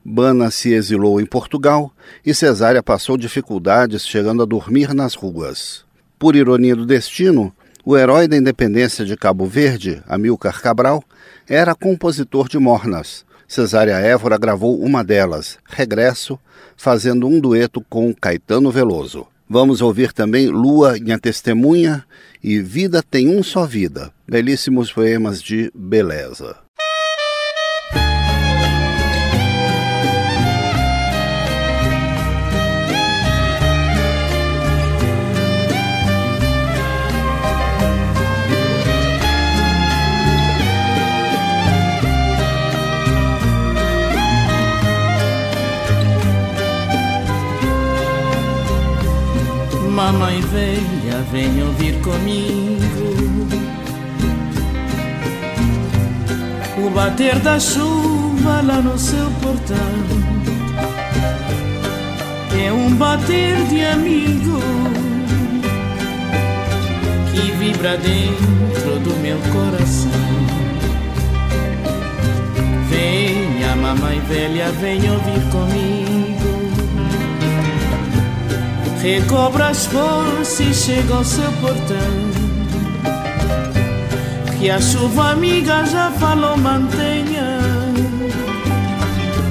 Bana 0.03 0.51
se 0.51 0.71
exilou 0.73 1.19
em 1.19 1.25
Portugal 1.25 1.91
e 2.23 2.33
Cesária 2.33 2.83
passou 2.83 3.17
dificuldades 3.17 4.05
chegando 4.05 4.43
a 4.43 4.45
dormir 4.45 4.93
nas 4.93 5.15
ruas. 5.15 5.83
Por 6.19 6.35
ironia 6.35 6.75
do 6.75 6.85
destino, 6.85 7.51
o 7.83 7.97
herói 7.97 8.27
da 8.27 8.37
independência 8.37 9.05
de 9.05 9.15
Cabo 9.15 9.45
Verde, 9.45 10.03
Amilcar 10.07 10.61
Cabral, 10.61 11.03
era 11.47 11.73
compositor 11.73 12.47
de 12.47 12.59
mornas. 12.59 13.25
Cesária 13.47 13.97
Évora 13.97 14.37
gravou 14.37 14.79
uma 14.81 15.03
delas, 15.03 15.57
Regresso, 15.65 16.39
fazendo 16.75 17.27
um 17.27 17.39
dueto 17.39 17.81
com 17.89 18.13
Caetano 18.13 18.71
Veloso. 18.71 19.27
Vamos 19.47 19.81
ouvir 19.81 20.11
também 20.11 20.47
Lua, 20.47 20.97
minha 20.99 21.19
testemunha 21.19 22.03
e 22.43 22.59
Vida 22.59 23.03
tem 23.03 23.29
um 23.29 23.43
só 23.43 23.65
vida, 23.65 24.11
belíssimos 24.27 24.91
poemas 24.91 25.41
de 25.41 25.71
beleza. 25.75 26.64
Mamãe 50.05 50.39
velha, 50.39 51.19
vem 51.31 51.63
ouvir 51.63 51.99
comigo 52.01 53.47
O 56.77 56.89
bater 56.91 57.39
da 57.39 57.59
chuva 57.59 58.61
lá 58.61 58.81
no 58.81 58.99
seu 58.99 59.31
portão 59.41 59.77
É 62.63 62.71
um 62.71 62.93
bater 62.95 63.55
de 63.65 63.83
amigo 63.83 64.85
vibra 67.57 67.97
dentro 67.97 68.99
do 68.99 69.15
meu 69.21 69.37
coração. 69.51 70.11
Venha, 72.89 73.75
mamãe 73.75 74.19
velha, 74.21 74.71
vem 74.73 75.09
ouvir 75.09 75.41
comigo. 75.51 76.14
Recobra 79.05 79.67
as 79.67 79.85
forças 79.85 80.59
e 80.59 80.73
chega 80.73 81.13
ao 81.13 81.23
seu 81.23 81.51
portão. 81.61 81.95
Que 84.57 84.71
a 84.71 84.81
chuva 84.81 85.29
amiga 85.29 85.85
já 85.85 86.09
falou, 86.09 86.57
mantenha 86.57 87.59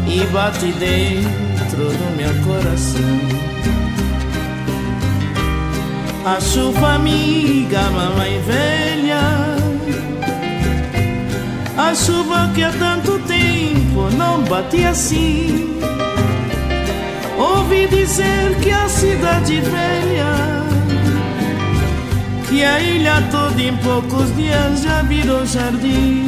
e 0.09 0.27
bate 0.33 0.73
dentro 0.73 1.85
do 1.85 2.17
meu 2.17 2.35
coração. 2.45 3.21
A 6.25 6.40
chuva 6.40 6.95
amiga, 6.95 7.83
mamãe 7.90 8.40
velha 8.40 9.21
A 11.77 11.95
chuva 11.95 12.51
que 12.53 12.64
há 12.64 12.73
tanto 12.73 13.21
tempo 13.21 14.11
não 14.17 14.43
bate 14.43 14.85
assim 14.85 15.93
Ouvi 17.64 17.87
dizer 17.88 18.57
que 18.62 18.70
a 18.70 18.87
cidade 18.90 19.59
velha 19.62 20.35
Que 22.46 22.62
a 22.62 22.79
ilha 22.79 23.22
toda 23.31 23.62
em 23.62 23.74
poucos 23.79 24.37
dias 24.37 24.83
já 24.83 25.00
virou 25.03 25.46
jardim. 25.46 26.27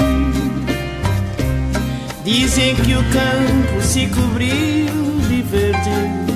Dizem 2.24 2.74
que 2.76 2.94
o 2.94 3.04
campo 3.04 3.82
se 3.82 4.06
cobriu 4.06 5.20
de 5.28 5.42
verde 5.42 6.26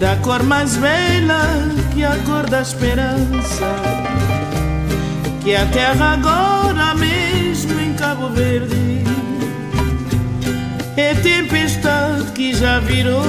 da 0.00 0.16
cor 0.16 0.42
mais 0.42 0.76
bela 0.76 1.70
que 1.94 2.04
a 2.04 2.16
cor 2.26 2.48
da 2.48 2.60
esperança, 2.60 3.74
que 5.42 5.56
a 5.56 5.66
terra 5.66 6.12
agora 6.12 6.94
mesmo 6.94 7.80
em 7.80 7.94
Cabo 7.94 8.28
Verde 8.28 9.07
é 11.00 11.14
tempestade 11.14 12.32
que 12.32 12.52
já 12.52 12.80
virou 12.80 13.22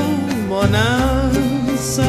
bonança. 0.48 2.04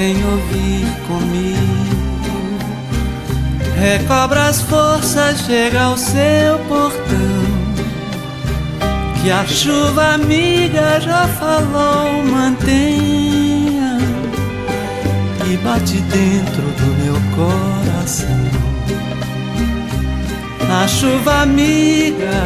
Vem 0.00 0.16
ouvir 0.24 0.86
comigo. 1.06 2.40
Recobra 3.78 4.46
as 4.46 4.62
forças, 4.62 5.40
chega 5.40 5.82
ao 5.82 5.96
seu 5.98 6.58
portão. 6.68 7.44
Que 9.20 9.30
a 9.30 9.46
chuva 9.46 10.14
amiga 10.14 10.98
já 11.00 11.28
falou, 11.28 12.24
mantenha 12.24 13.98
e 15.46 15.56
bate 15.58 16.00
dentro 16.00 16.62
do 16.80 16.88
meu 17.02 17.18
coração. 17.36 18.40
A 20.82 20.88
chuva 20.88 21.42
amiga, 21.42 22.40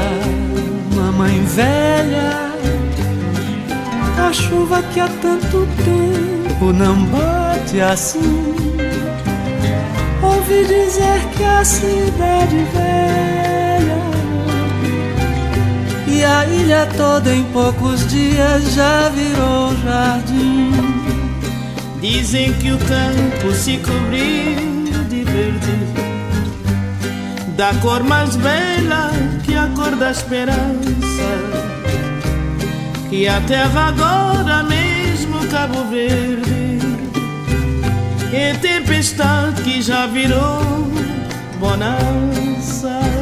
mamãe 0.97 1.41
velha, 1.45 2.54
a 4.19 4.33
chuva 4.33 4.83
que 4.83 5.01
há 5.01 5.09
tanto 5.09 5.67
tempo 5.85 6.73
não 6.73 7.05
bate 7.07 7.81
assim. 7.81 8.55
Ouvi 10.23 10.65
dizer 10.65 11.21
que 11.37 11.45
a 11.45 11.65
cidade 11.65 12.57
velha 12.73 13.99
E 16.07 16.25
a 16.25 16.47
ilha 16.47 16.89
toda 16.97 17.35
em 17.35 17.45
poucos 17.45 18.07
dias 18.09 18.75
já 18.75 19.11
virou 19.11 19.75
jardim. 19.85 20.73
Dizem 22.01 22.53
que 22.55 22.73
o 22.73 22.79
campo 22.79 23.53
se 23.53 23.79
cobriu 23.79 25.05
de 25.09 25.25
verde 25.25 25.95
Da 27.57 27.73
cor 27.81 28.03
mais 28.05 28.37
bela 28.37 29.11
que 29.45 29.55
a 29.55 29.69
cor 29.75 29.97
da 29.97 30.11
esperança 30.11 31.74
Que 33.11 33.29
a 33.29 33.41
terra 33.43 33.89
agora 33.89 34.63
mesmo 34.65 35.47
Cabo 35.49 35.85
Verde 35.85 36.79
e 38.33 38.59
tempestade 38.59 39.63
que 39.63 39.81
já 39.81 40.07
virou 40.07 40.91
bonança. 41.61 43.14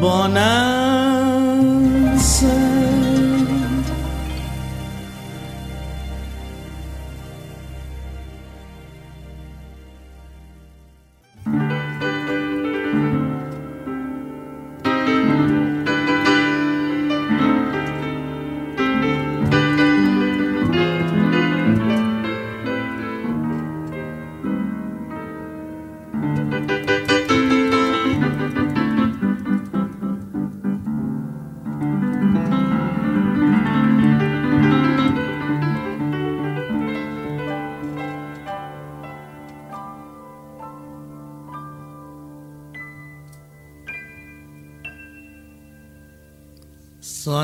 Bonança. 0.00 0.69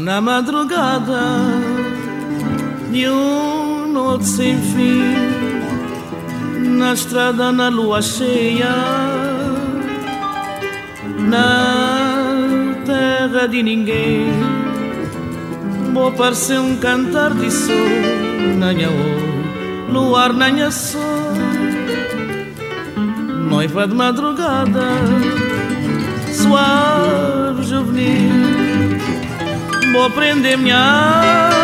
Na 0.07 0.21
madrugada 0.21 1.21
de 2.93 3.09
um 3.09 3.89
noite 3.89 4.25
sem 4.25 4.57
fim, 4.57 5.03
na 6.79 6.93
estrada 6.93 7.51
na 7.51 7.69
lua 7.69 8.01
cheia, 8.01 8.73
na 11.19 12.37
terra 12.87 13.49
de 13.49 13.65
ninguém, 13.65 14.29
vou 15.93 16.13
parecer 16.13 16.61
um 16.61 16.77
cantar 16.77 17.35
de 17.35 17.51
sol, 17.51 17.75
nanha 18.61 18.89
luar 19.91 20.33
nanha 20.33 20.71
sol, 20.71 21.03
noiva 23.51 23.89
de 23.89 23.95
madrugada, 23.97 24.87
suave 26.33 27.65
juvenil 27.65 28.66
vou 29.97 30.11
prender 30.11 30.59
minha 30.59 30.77
alma. 30.77 31.57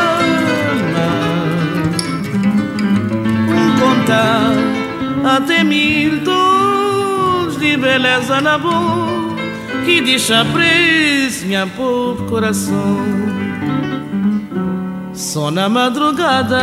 Contar 3.79 5.37
até 5.37 5.63
mil 5.63 6.25
tons 6.25 7.59
de 7.59 7.77
beleza 7.77 8.41
na 8.41 8.57
boca 8.57 9.43
Que 9.85 10.01
deixa 10.01 10.45
preso 10.47 11.47
minha 11.47 11.67
pobre 11.67 12.27
coração. 12.29 13.07
Só 15.13 15.51
na 15.51 15.69
madrugada 15.69 16.63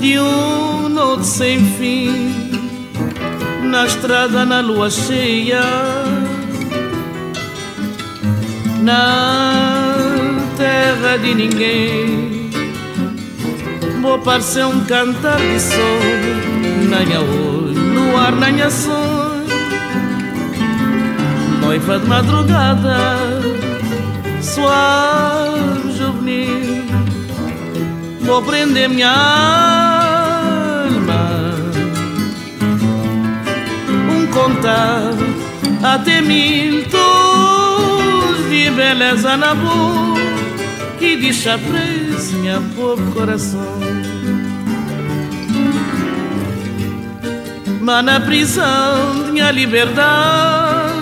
de 0.00 0.18
um 0.18 0.88
noite 0.88 1.26
sem 1.26 1.62
fim 1.74 2.50
Na 3.64 3.84
estrada 3.84 4.46
na 4.46 4.60
lua 4.60 4.88
cheia 4.90 5.60
na 8.88 10.38
terra 10.56 11.18
de 11.18 11.34
ninguém. 11.34 12.50
Vou 14.00 14.18
parecer 14.20 14.64
um 14.64 14.80
cantar 14.86 15.38
de 15.38 15.60
sol, 15.60 16.00
nanha 16.88 17.20
olho, 17.20 17.74
no 17.74 18.16
ar 18.16 18.32
nanha 18.32 18.70
sol. 18.70 19.28
raiva 21.66 21.98
de 21.98 22.06
madrugada, 22.06 22.96
suave, 24.40 25.92
juvenil, 25.98 26.82
vou 28.22 28.40
prender 28.42 28.88
minha 28.88 29.10
alma. 30.86 31.24
Um 34.14 34.26
contar 34.32 35.12
até 35.82 36.22
mil 36.22 36.84
tons 36.88 37.57
de 38.48 38.70
beleza 38.70 39.36
na 39.36 39.54
boca 39.54 40.20
que 40.98 41.16
deixa 41.16 41.58
preso 41.58 42.36
minha 42.38 42.60
pobre 42.74 43.04
coração. 43.12 43.78
Mas 47.80 48.04
na 48.04 48.20
prisão 48.20 49.24
de 49.24 49.32
minha 49.32 49.50
liberdade, 49.50 50.92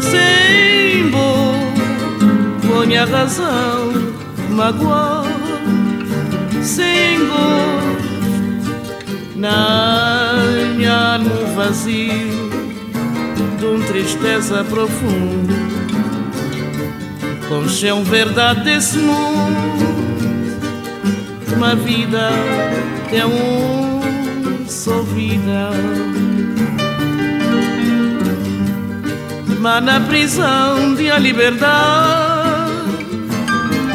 sem 0.00 1.10
boa 1.10 2.86
minha 2.86 3.04
razão, 3.06 3.92
magoar, 4.50 5.24
sem 6.62 7.18
gosto, 7.26 8.02
na 9.36 10.34
minha 10.76 11.14
alma 11.14 11.30
vazio 11.56 12.50
de 13.58 13.64
uma 13.64 13.86
tristeza 13.86 14.62
profunda. 14.64 15.81
Com 17.52 17.68
chão 17.68 18.02
verdade 18.02 18.64
desse 18.64 18.96
mundo, 18.96 19.84
uma 21.54 21.76
vida 21.76 22.30
é 23.12 23.26
um 23.26 24.66
só 24.66 25.02
vida. 25.02 25.68
Mas 29.60 29.84
na 29.84 30.00
prisão 30.00 30.94
de 30.94 31.10
a 31.10 31.18
liberdade, 31.18 32.72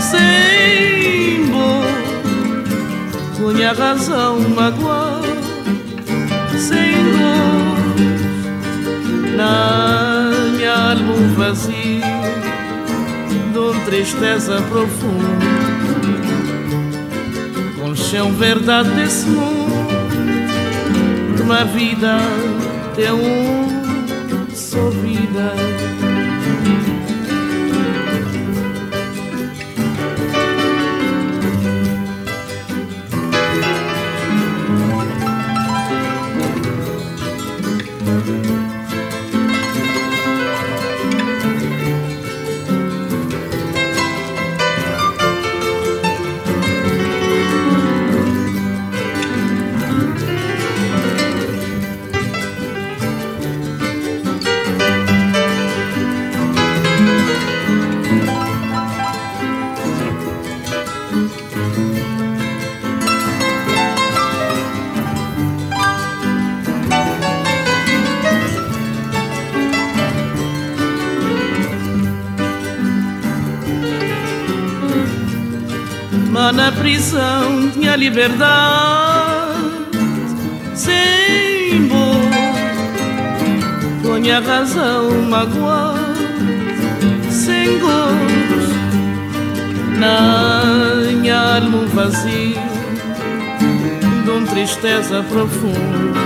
sem 0.02 1.48
punha 3.38 3.74
razão 3.74 4.40
magoar, 4.50 5.24
sem 6.60 6.94
dor, 7.18 7.80
na 9.36 10.30
minha 10.56 10.92
alma 10.92 11.14
um 11.14 11.34
uma 11.34 11.87
tristeza 13.88 14.62
profunda. 14.64 15.48
Com 17.80 17.96
chão 17.96 18.34
verdade 18.34 18.90
desse 18.90 19.26
mundo 19.28 19.68
uma 21.42 21.64
vida 21.64 22.18
tem 22.94 23.10
um 23.14 24.54
só 24.54 24.90
vida. 24.90 25.87
Liberdade. 77.98 79.58
Sem 80.76 81.38
com 84.08 84.32
a 84.32 84.40
razão 84.40 85.22
magoar 85.30 85.96
sem 87.30 87.80
gosto 87.80 88.74
na 90.00 91.12
minha 91.12 91.56
alma 91.56 91.78
um 91.80 91.88
vazio 91.88 92.58
de 94.24 94.30
uma 94.30 94.48
tristeza 94.48 95.24
profunda 95.24 96.20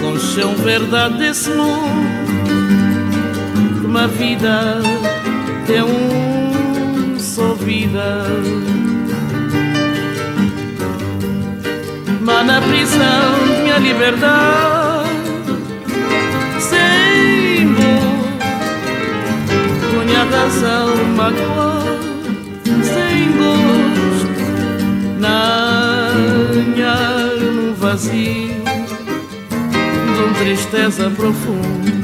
com 0.00 0.18
chão 0.18 0.54
verdade 0.56 1.18
desse 1.18 1.50
mundo 1.50 2.24
uma 3.84 4.08
vida 4.08 4.80
tem 5.66 5.82
um 5.82 6.03
na 12.46 12.60
prisão 12.60 13.62
minha 13.62 13.78
liberdade. 13.78 15.10
Sem 16.60 17.74
com 19.90 20.00
a 20.00 20.24
razão 20.36 21.04
magoar 21.16 21.84
sem 22.82 23.32
gosto 23.32 24.44
na 25.18 26.10
no 27.40 27.74
vazio 27.74 28.64
de 30.14 30.34
tristeza 30.38 31.10
profunda. 31.10 31.94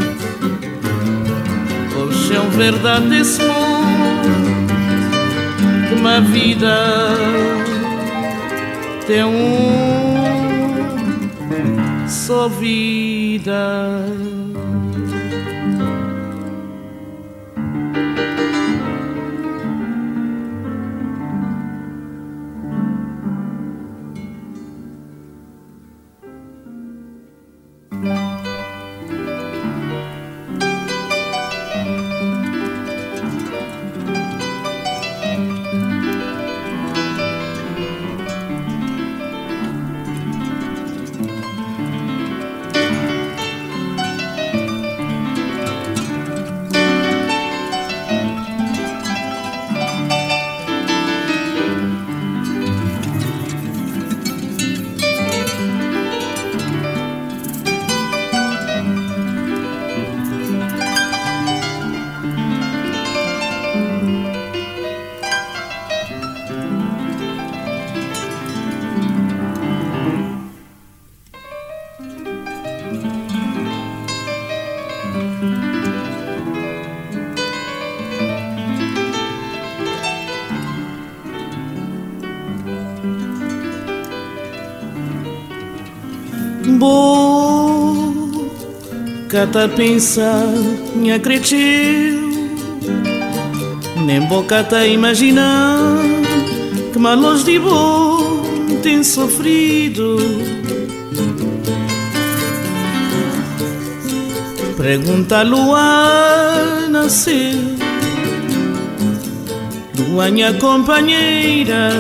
O 1.97 2.13
chão 2.13 2.49
verdade 2.51 3.09
desse 3.09 3.43
mundo 3.43 3.91
uma 6.01 6.21
vida 6.21 6.75
tem 9.07 9.23
um 9.23 10.00
só 12.31 12.49
vida. 12.49 14.20
Boca 89.31 89.65
a 89.65 89.69
pensar, 89.69 90.45
minha 90.93 91.17
cretiu 91.21 91.57
Nem 94.05 94.23
boca 94.23 94.67
a 94.73 94.87
imaginar 94.89 95.79
Que 96.93 96.99
malos 96.99 97.45
de 97.45 97.57
bom 97.61 98.43
tem 98.83 99.05
sofrido. 99.05 100.17
Pergunta 104.77 105.39
a 105.39 105.43
lua 105.45 106.89
nascer 106.91 107.55
Lua 110.09 110.29
minha 110.29 110.55
companheira 110.55 111.93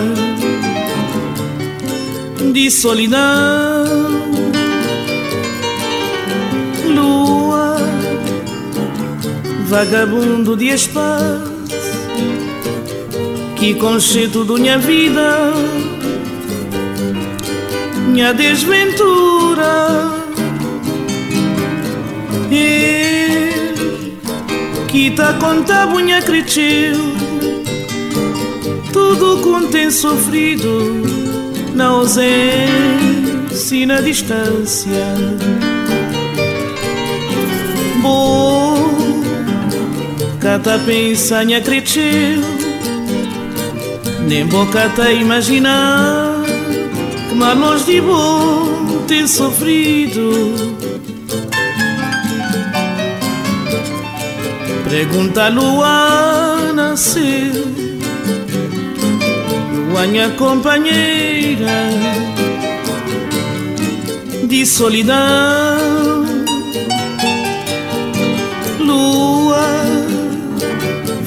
De 2.52 2.68
solidão 2.72 3.69
Vagabundo 9.70 10.56
de 10.56 10.66
espaço 10.66 11.52
Que 13.56 13.72
conceito 13.74 14.44
da 14.44 14.54
minha 14.54 14.76
vida 14.78 15.52
Minha 18.08 18.34
desventura. 18.34 20.10
E 22.50 23.30
que 24.88 25.12
tá 25.12 25.34
conta 25.34 25.86
bunha 25.86 26.20
cresceu 26.20 26.96
tudo 28.92 29.40
com 29.42 29.68
tem 29.68 29.88
sofrido 29.88 31.02
na 31.76 31.86
ausência 31.86 32.66
e 33.72 33.86
na 33.86 34.00
distância 34.00 34.90
Cata 40.41 40.78
pensa 40.86 41.45
nha 41.45 41.61
cresceu 41.61 42.41
Nem 44.26 44.47
boca 44.47 44.88
tá 44.97 45.12
imaginar 45.12 46.43
Que 47.28 47.34
mais 47.34 47.84
de 47.84 48.01
bom 48.01 49.05
tem 49.07 49.26
sofrido. 49.26 50.76
Pergunta 54.88 55.45
a 55.45 55.49
lua 55.49 56.72
nasceu 56.74 57.53
Lua 59.91 60.07
minha 60.07 60.30
companheira 60.30 61.91
De 64.49 64.64
solidão 64.64 65.99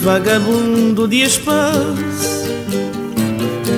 Vagabundo 0.04 1.08
de 1.08 1.22
espaço 1.22 2.44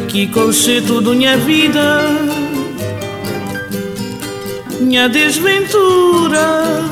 Que 0.07 0.25
conceito 0.25 0.99
da 0.99 1.11
minha 1.11 1.37
vida 1.37 2.01
Minha 4.81 5.07
desventura. 5.07 6.83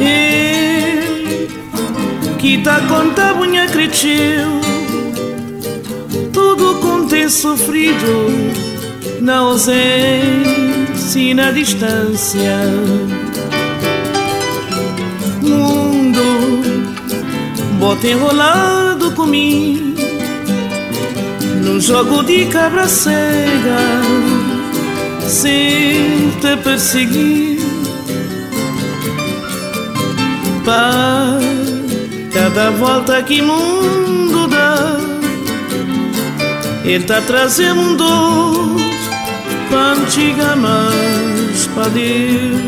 E 0.00 1.46
que 2.38 2.62
tá 2.62 2.80
conta 2.88 3.34
bunha 3.34 3.66
cresceu 3.68 4.48
Tudo 6.32 6.76
com 6.76 7.06
ter 7.06 7.30
sofrido 7.30 8.30
Na 9.20 9.40
ausência 9.40 11.20
e 11.20 11.34
na 11.34 11.50
distância 11.50 13.23
Bota 17.84 18.08
enrolado 18.08 19.10
comigo 19.10 19.94
Num 21.62 21.78
jogo 21.78 22.22
de 22.22 22.46
cabra 22.46 22.88
cega 22.88 23.76
Sem 25.28 26.30
te 26.40 26.56
perseguir. 26.64 27.60
Pá 30.64 31.38
Cada 32.32 32.70
volta 32.70 33.22
que 33.22 33.42
mundo 33.42 34.48
dá 34.48 34.96
Ele 36.86 37.04
tá 37.04 37.20
trazendo 37.20 37.82
um 37.82 37.96
dor 37.96 38.76
Pra 39.68 39.92
antiga 39.92 40.56
mais 40.56 41.66
pra 41.74 41.88
Deus. 41.88 42.62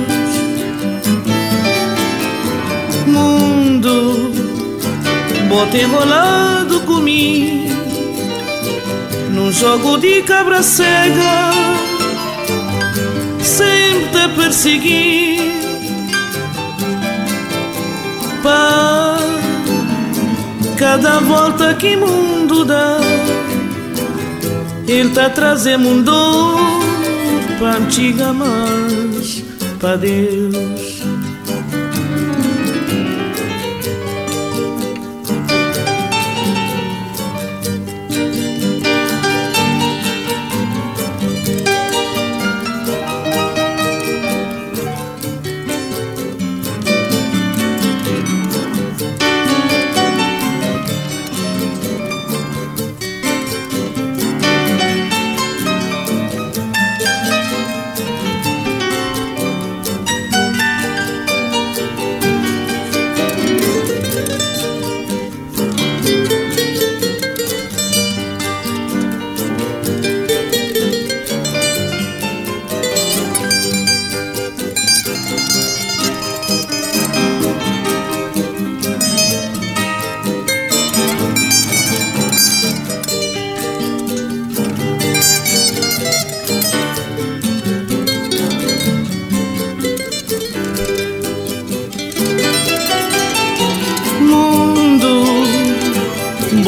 Mundo 3.07 4.16
Bota 5.49 5.79
enrolado 5.79 6.81
comigo 6.81 7.75
Num 9.31 9.53
jogo 9.53 9.97
de 9.99 10.23
cabra 10.23 10.63
cega 10.63 11.51
Sempre 13.41 14.07
te 14.11 14.29
perseguir. 14.35 15.41
Pá 18.43 19.19
Cada 20.77 21.21
volta 21.21 21.75
que 21.75 21.97
mundo 21.97 22.65
dá 22.65 22.99
Ele 24.89 25.11
tá 25.11 25.31
trazendo 25.31 25.89
um 25.89 26.03
dor 26.03 26.59
Pra 27.59 27.77
antiga 27.77 28.33
mais 28.33 29.45
Pra 29.79 29.97
Deus 29.97 30.76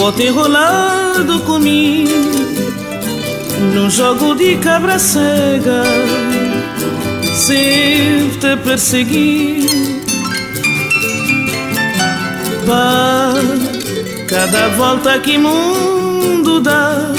Bota 0.09 0.23
enrolado 0.23 1.39
comigo 1.41 2.09
Num 3.75 3.91
jogo 3.91 4.35
de 4.35 4.57
cabra 4.57 4.99
cega 4.99 5.83
Sempre 7.35 8.39
te 8.41 8.57
persegui 8.57 9.67
Pá, 12.67 13.35
cada 14.27 14.69
volta 14.79 15.19
que 15.19 15.37
mundo 15.37 16.59
dá 16.59 17.13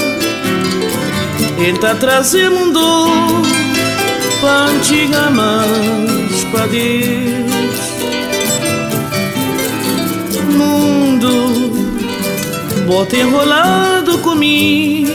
Ele 1.58 1.78
tá 1.78 1.94
trazendo 1.94 2.72
dor 2.72 3.42
Pra 4.40 4.64
antiga 4.64 5.30
mais 5.30 6.42
pra 6.50 6.66
Deus 6.66 7.39
Bota 12.90 13.16
enrolado 13.16 14.18
comigo. 14.18 15.08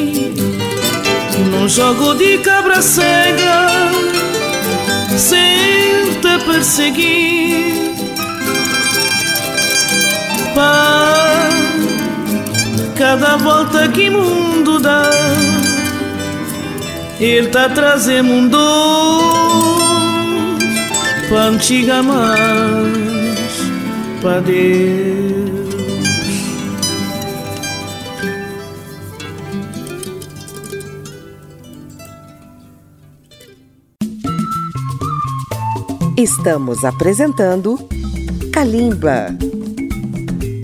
Num 1.51 1.67
jogo 1.67 2.15
de 2.15 2.38
cabra 2.38 2.82
cega 2.82 3.67
Sem 5.17 6.15
te 6.21 6.45
perseguir. 6.45 7.91
Pá, 10.55 11.49
cada 12.97 13.36
volta 13.36 13.89
que 13.89 14.09
mundo 14.09 14.80
dá 14.80 15.09
Ele 17.19 17.47
tá 17.47 17.67
trazendo 17.67 18.32
um 18.32 18.47
dor 18.47 19.76
Pra 21.28 21.47
antiga 21.47 22.01
mais 22.01 23.59
Pra 24.21 24.39
Deus 24.39 25.24
Estamos 36.26 36.84
apresentando 36.84 37.78
Kalimba. 38.51 39.28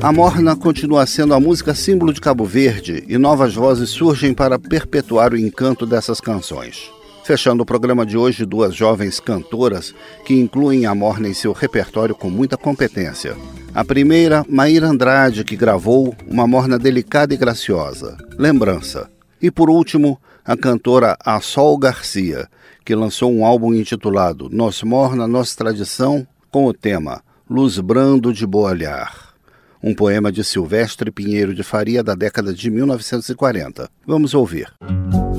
A 0.02 0.12
morna 0.12 0.56
continua 0.56 1.06
sendo 1.06 1.36
a 1.36 1.40
música 1.40 1.76
símbolo 1.76 2.12
de 2.12 2.20
Cabo 2.20 2.46
Verde 2.46 3.04
e 3.08 3.16
novas 3.16 3.54
vozes 3.54 3.92
surgem 3.92 4.34
para 4.34 4.58
perpetuar 4.58 5.34
o 5.34 5.38
encanto 5.38 5.86
dessas 5.86 6.20
canções. 6.20 6.90
Fechando 7.24 7.62
o 7.62 7.66
programa 7.66 8.08
de 8.08 8.18
hoje, 8.18 8.44
duas 8.44 8.74
jovens 8.74 9.20
cantoras 9.20 9.94
que 10.26 10.34
incluem 10.34 10.88
a 10.88 10.96
morna 10.96 11.30
em 11.30 11.34
seu 11.36 11.54
repertório 11.54 12.16
com 12.16 12.32
muita 12.32 12.58
competência. 12.58 13.38
A 13.72 13.86
primeira, 13.86 14.44
Maíra 14.50 14.88
Andrade, 14.88 15.44
que 15.44 15.56
gravou 15.56 16.16
uma 16.28 16.48
morna 16.48 16.80
delicada 16.80 17.36
e 17.36 17.38
graciosa, 17.38 18.18
Lembrança. 18.36 19.12
E 19.42 19.50
por 19.50 19.70
último, 19.70 20.20
a 20.46 20.56
cantora 20.56 21.18
Assol 21.26 21.78
Garcia, 21.78 22.48
que 22.86 22.96
lançou 22.96 23.32
um 23.32 23.46
álbum 23.46 23.74
intitulado 23.74 24.50
Nos 24.50 24.84
Morna, 24.84 25.28
Nossa 25.28 25.58
Tradição, 25.58 26.28
com 26.52 26.66
o 26.66 26.74
tema 26.74 27.24
Luz 27.50 27.80
Brando 27.80 28.34
de 28.34 28.46
Boa 28.46 28.72
Olhar 28.72 29.32
um 29.84 29.96
poema 29.96 30.32
de 30.32 30.44
Silvestre 30.44 31.10
Pinheiro 31.12 31.54
de 31.54 31.64
Faria 31.64 32.04
da 32.04 32.14
década 32.14 32.54
de 32.54 32.70
1940. 32.70 33.90
Vamos 34.06 34.34
ouvir. 34.34 34.72
Tudo 34.80 35.31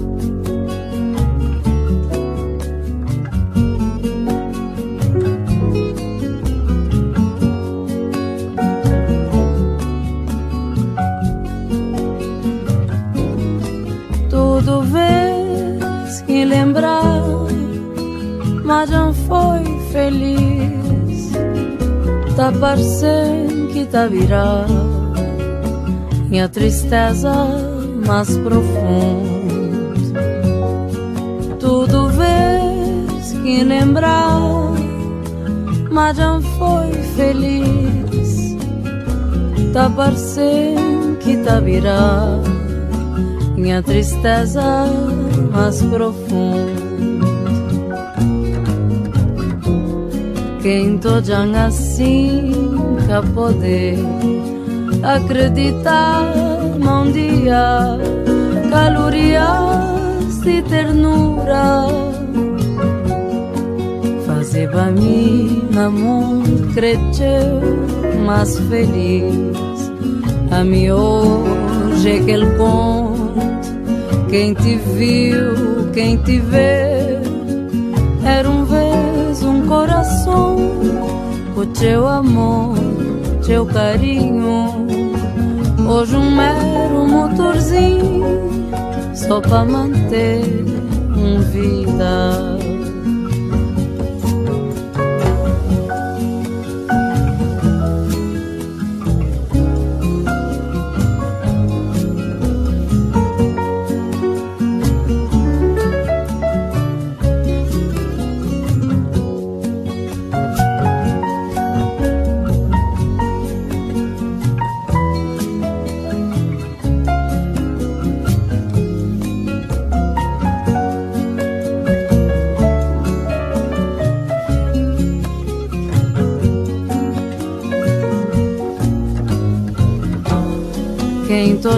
lembrar, 16.52 17.22
mas 18.62 18.90
não 18.90 19.14
foi 19.14 19.64
feliz, 19.90 21.32
tá 22.36 22.52
parecendo 22.52 23.68
que 23.72 23.86
tá 23.86 24.06
virá 24.06 24.66
minha 26.28 26.50
tristeza 26.50 27.32
mais 28.06 28.36
profunda. 28.36 29.32
Tudo 31.58 32.08
vez 32.08 33.32
que 33.42 33.64
lembrar, 33.64 34.38
mas 35.90 36.18
não 36.18 36.42
foi 36.42 36.92
feliz. 37.16 38.56
Tá 39.72 39.88
parecendo 39.88 41.16
que 41.16 41.38
tá 41.38 41.60
virá 41.60 42.42
minha 43.62 43.80
tristeza 43.80 44.60
mais 45.52 45.80
profunda. 45.82 46.82
Quem 50.60 50.98
tô 50.98 51.10
assim 51.64 52.50
nunca 52.50 53.22
poder 53.32 53.98
acreditar 55.04 56.34
num 56.78 57.12
dia 57.12 57.98
calorias 58.68 60.40
de 60.42 60.62
ternura 60.62 61.86
fazer 64.26 64.68
para 64.70 64.90
mim 64.90 65.68
na 65.70 65.88
mundo 65.88 66.72
crescer 66.74 67.60
mais 68.24 68.58
feliz 68.58 69.92
a 70.50 70.64
mim 70.64 70.90
hoje 70.90 72.10
é 72.10 72.18
aquele 72.18 72.46
conto 72.56 73.11
quem 74.30 74.54
te 74.54 74.76
viu 74.76 75.90
quem 75.92 76.16
te 76.18 76.38
vê 76.38 77.18
era 78.24 78.48
um 78.48 78.64
vez 78.64 79.42
um 79.42 79.66
coração 79.66 80.56
o 81.56 81.66
teu 81.66 82.08
amor 82.08 82.92
teu 83.42 83.66
carinho. 83.66 84.86
Hoje 85.86 86.16
um 86.16 86.30
mero 86.30 87.06
motorzinho 87.08 88.24
só 89.14 89.40
para 89.40 89.64
manter 89.64 90.44
um 91.16 91.40
vida. 91.40 92.51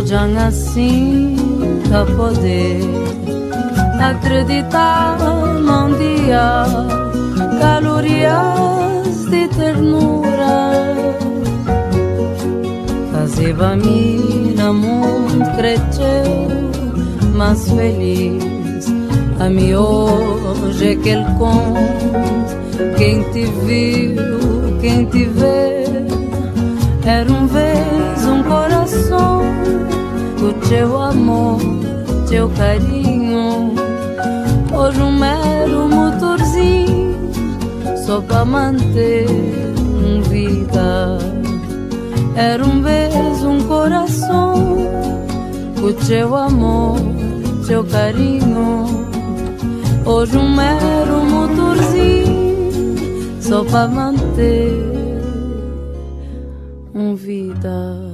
Já 0.07 0.25
assim 0.47 1.37
a 1.93 2.07
poder 2.17 2.81
acreditar 4.01 5.19
num 5.61 5.95
dia 5.99 6.65
calorias 7.61 9.27
de 9.29 9.47
ternura. 9.49 10.73
Fazia 13.13 13.77
mim 13.77 14.55
mundo 14.73 15.45
crescer 15.57 16.25
mais 17.35 17.69
feliz. 17.69 18.87
A 19.39 19.51
mim 19.51 19.75
hoje 19.75 20.93
aquele 20.93 21.27
conto 21.37 22.65
quem 22.97 23.23
te 23.33 23.45
viu 23.67 24.79
quem 24.81 25.05
te 25.05 25.25
vê 25.27 25.85
era 27.05 27.31
um 27.31 27.47
coração 27.47 27.74
o 30.45 30.53
teu 30.69 31.01
amor, 31.01 31.59
teu 32.29 32.51
carinho. 32.51 33.75
Hoje 34.77 35.01
um 35.01 35.13
mero 35.13 35.89
motorzinho, 35.89 37.17
só 38.05 38.21
para 38.21 38.45
manter 38.45 39.27
um 40.05 40.21
vida. 40.23 41.19
Era 42.37 42.63
um 42.65 42.83
beijo, 42.83 43.49
um 43.49 43.63
coração, 43.67 44.77
o 45.83 45.93
teu 46.07 46.37
amor, 46.37 46.99
teu 47.67 47.83
carinho. 47.85 48.85
Hoje 50.05 50.37
um 50.37 50.55
mero 50.55 51.25
motorzinho, 51.25 52.71
só 53.41 53.65
para 53.65 53.89
manter 53.89 54.93
um 56.95 57.15
vida. 57.15 58.14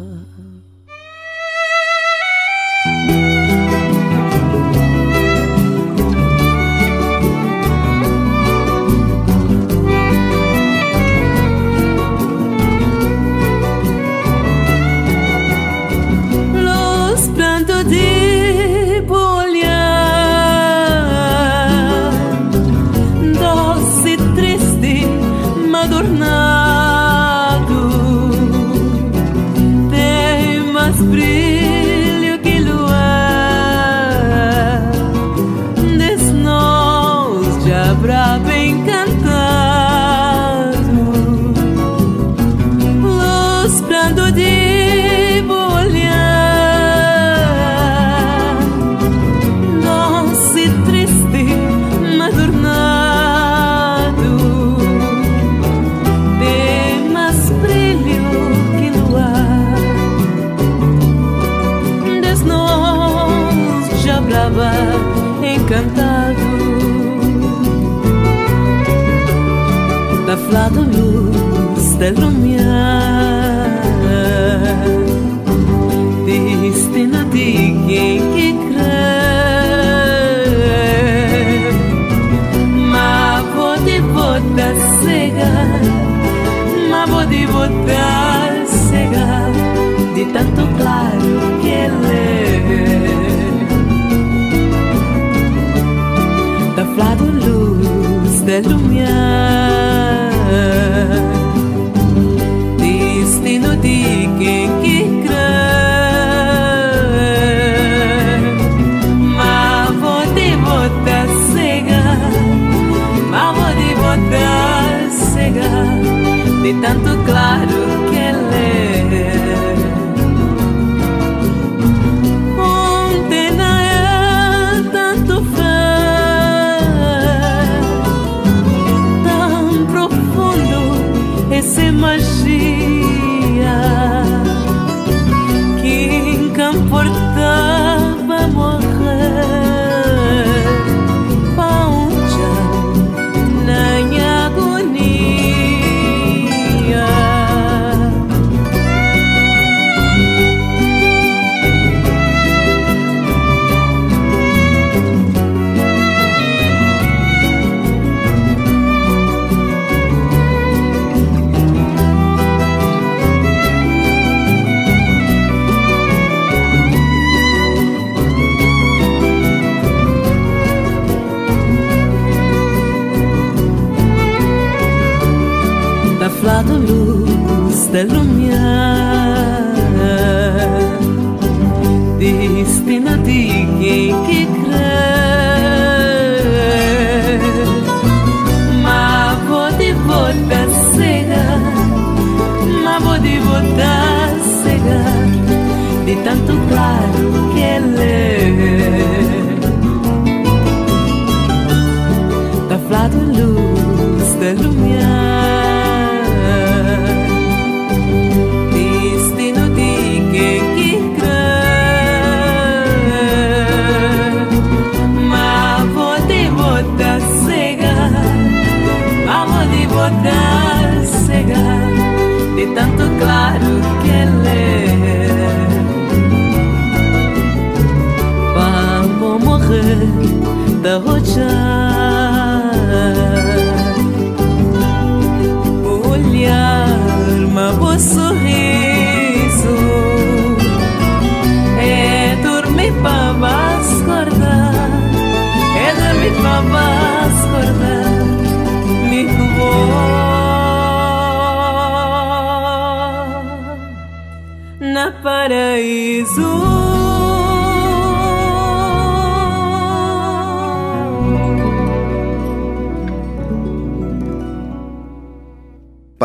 Da 203.01 203.09
flado 203.09 203.19
luz 203.25 204.41
del 204.41 204.63
lumiar 204.63 205.00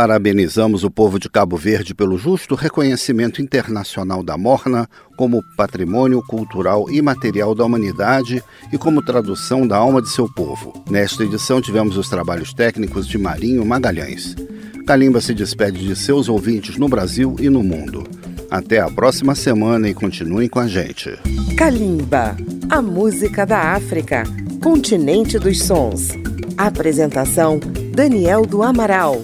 Parabenizamos 0.05 0.83
o 0.83 0.91
povo 0.91 1.17
de 1.17 1.27
Cabo 1.27 1.57
Verde 1.57 1.95
pelo 1.95 2.15
justo 2.15 2.53
reconhecimento 2.53 3.41
internacional 3.41 4.21
da 4.21 4.37
Morna 4.37 4.87
como 5.17 5.43
patrimônio 5.57 6.21
cultural 6.21 6.87
e 6.91 7.01
material 7.01 7.55
da 7.55 7.65
humanidade 7.65 8.43
e 8.71 8.77
como 8.77 9.01
tradução 9.01 9.67
da 9.67 9.77
alma 9.77 10.03
de 10.03 10.11
seu 10.11 10.31
povo. 10.31 10.73
Nesta 10.87 11.23
edição 11.23 11.59
tivemos 11.59 11.97
os 11.97 12.07
trabalhos 12.07 12.53
técnicos 12.53 13.07
de 13.07 13.17
Marinho 13.17 13.65
Magalhães. 13.65 14.35
Kalimba 14.85 15.19
se 15.21 15.33
despede 15.33 15.79
de 15.79 15.95
seus 15.95 16.29
ouvintes 16.29 16.77
no 16.77 16.87
Brasil 16.87 17.35
e 17.39 17.49
no 17.49 17.63
mundo. 17.63 18.03
Até 18.51 18.79
a 18.79 18.91
próxima 18.91 19.33
semana 19.33 19.89
e 19.89 19.95
continuem 19.95 20.47
com 20.47 20.59
a 20.59 20.67
gente. 20.67 21.17
Kalimba, 21.57 22.37
a 22.69 22.79
música 22.79 23.43
da 23.43 23.73
África, 23.73 24.21
continente 24.61 25.39
dos 25.39 25.63
sons. 25.63 26.09
Apresentação: 26.55 27.59
Daniel 27.91 28.45
do 28.45 28.61
Amaral. 28.61 29.23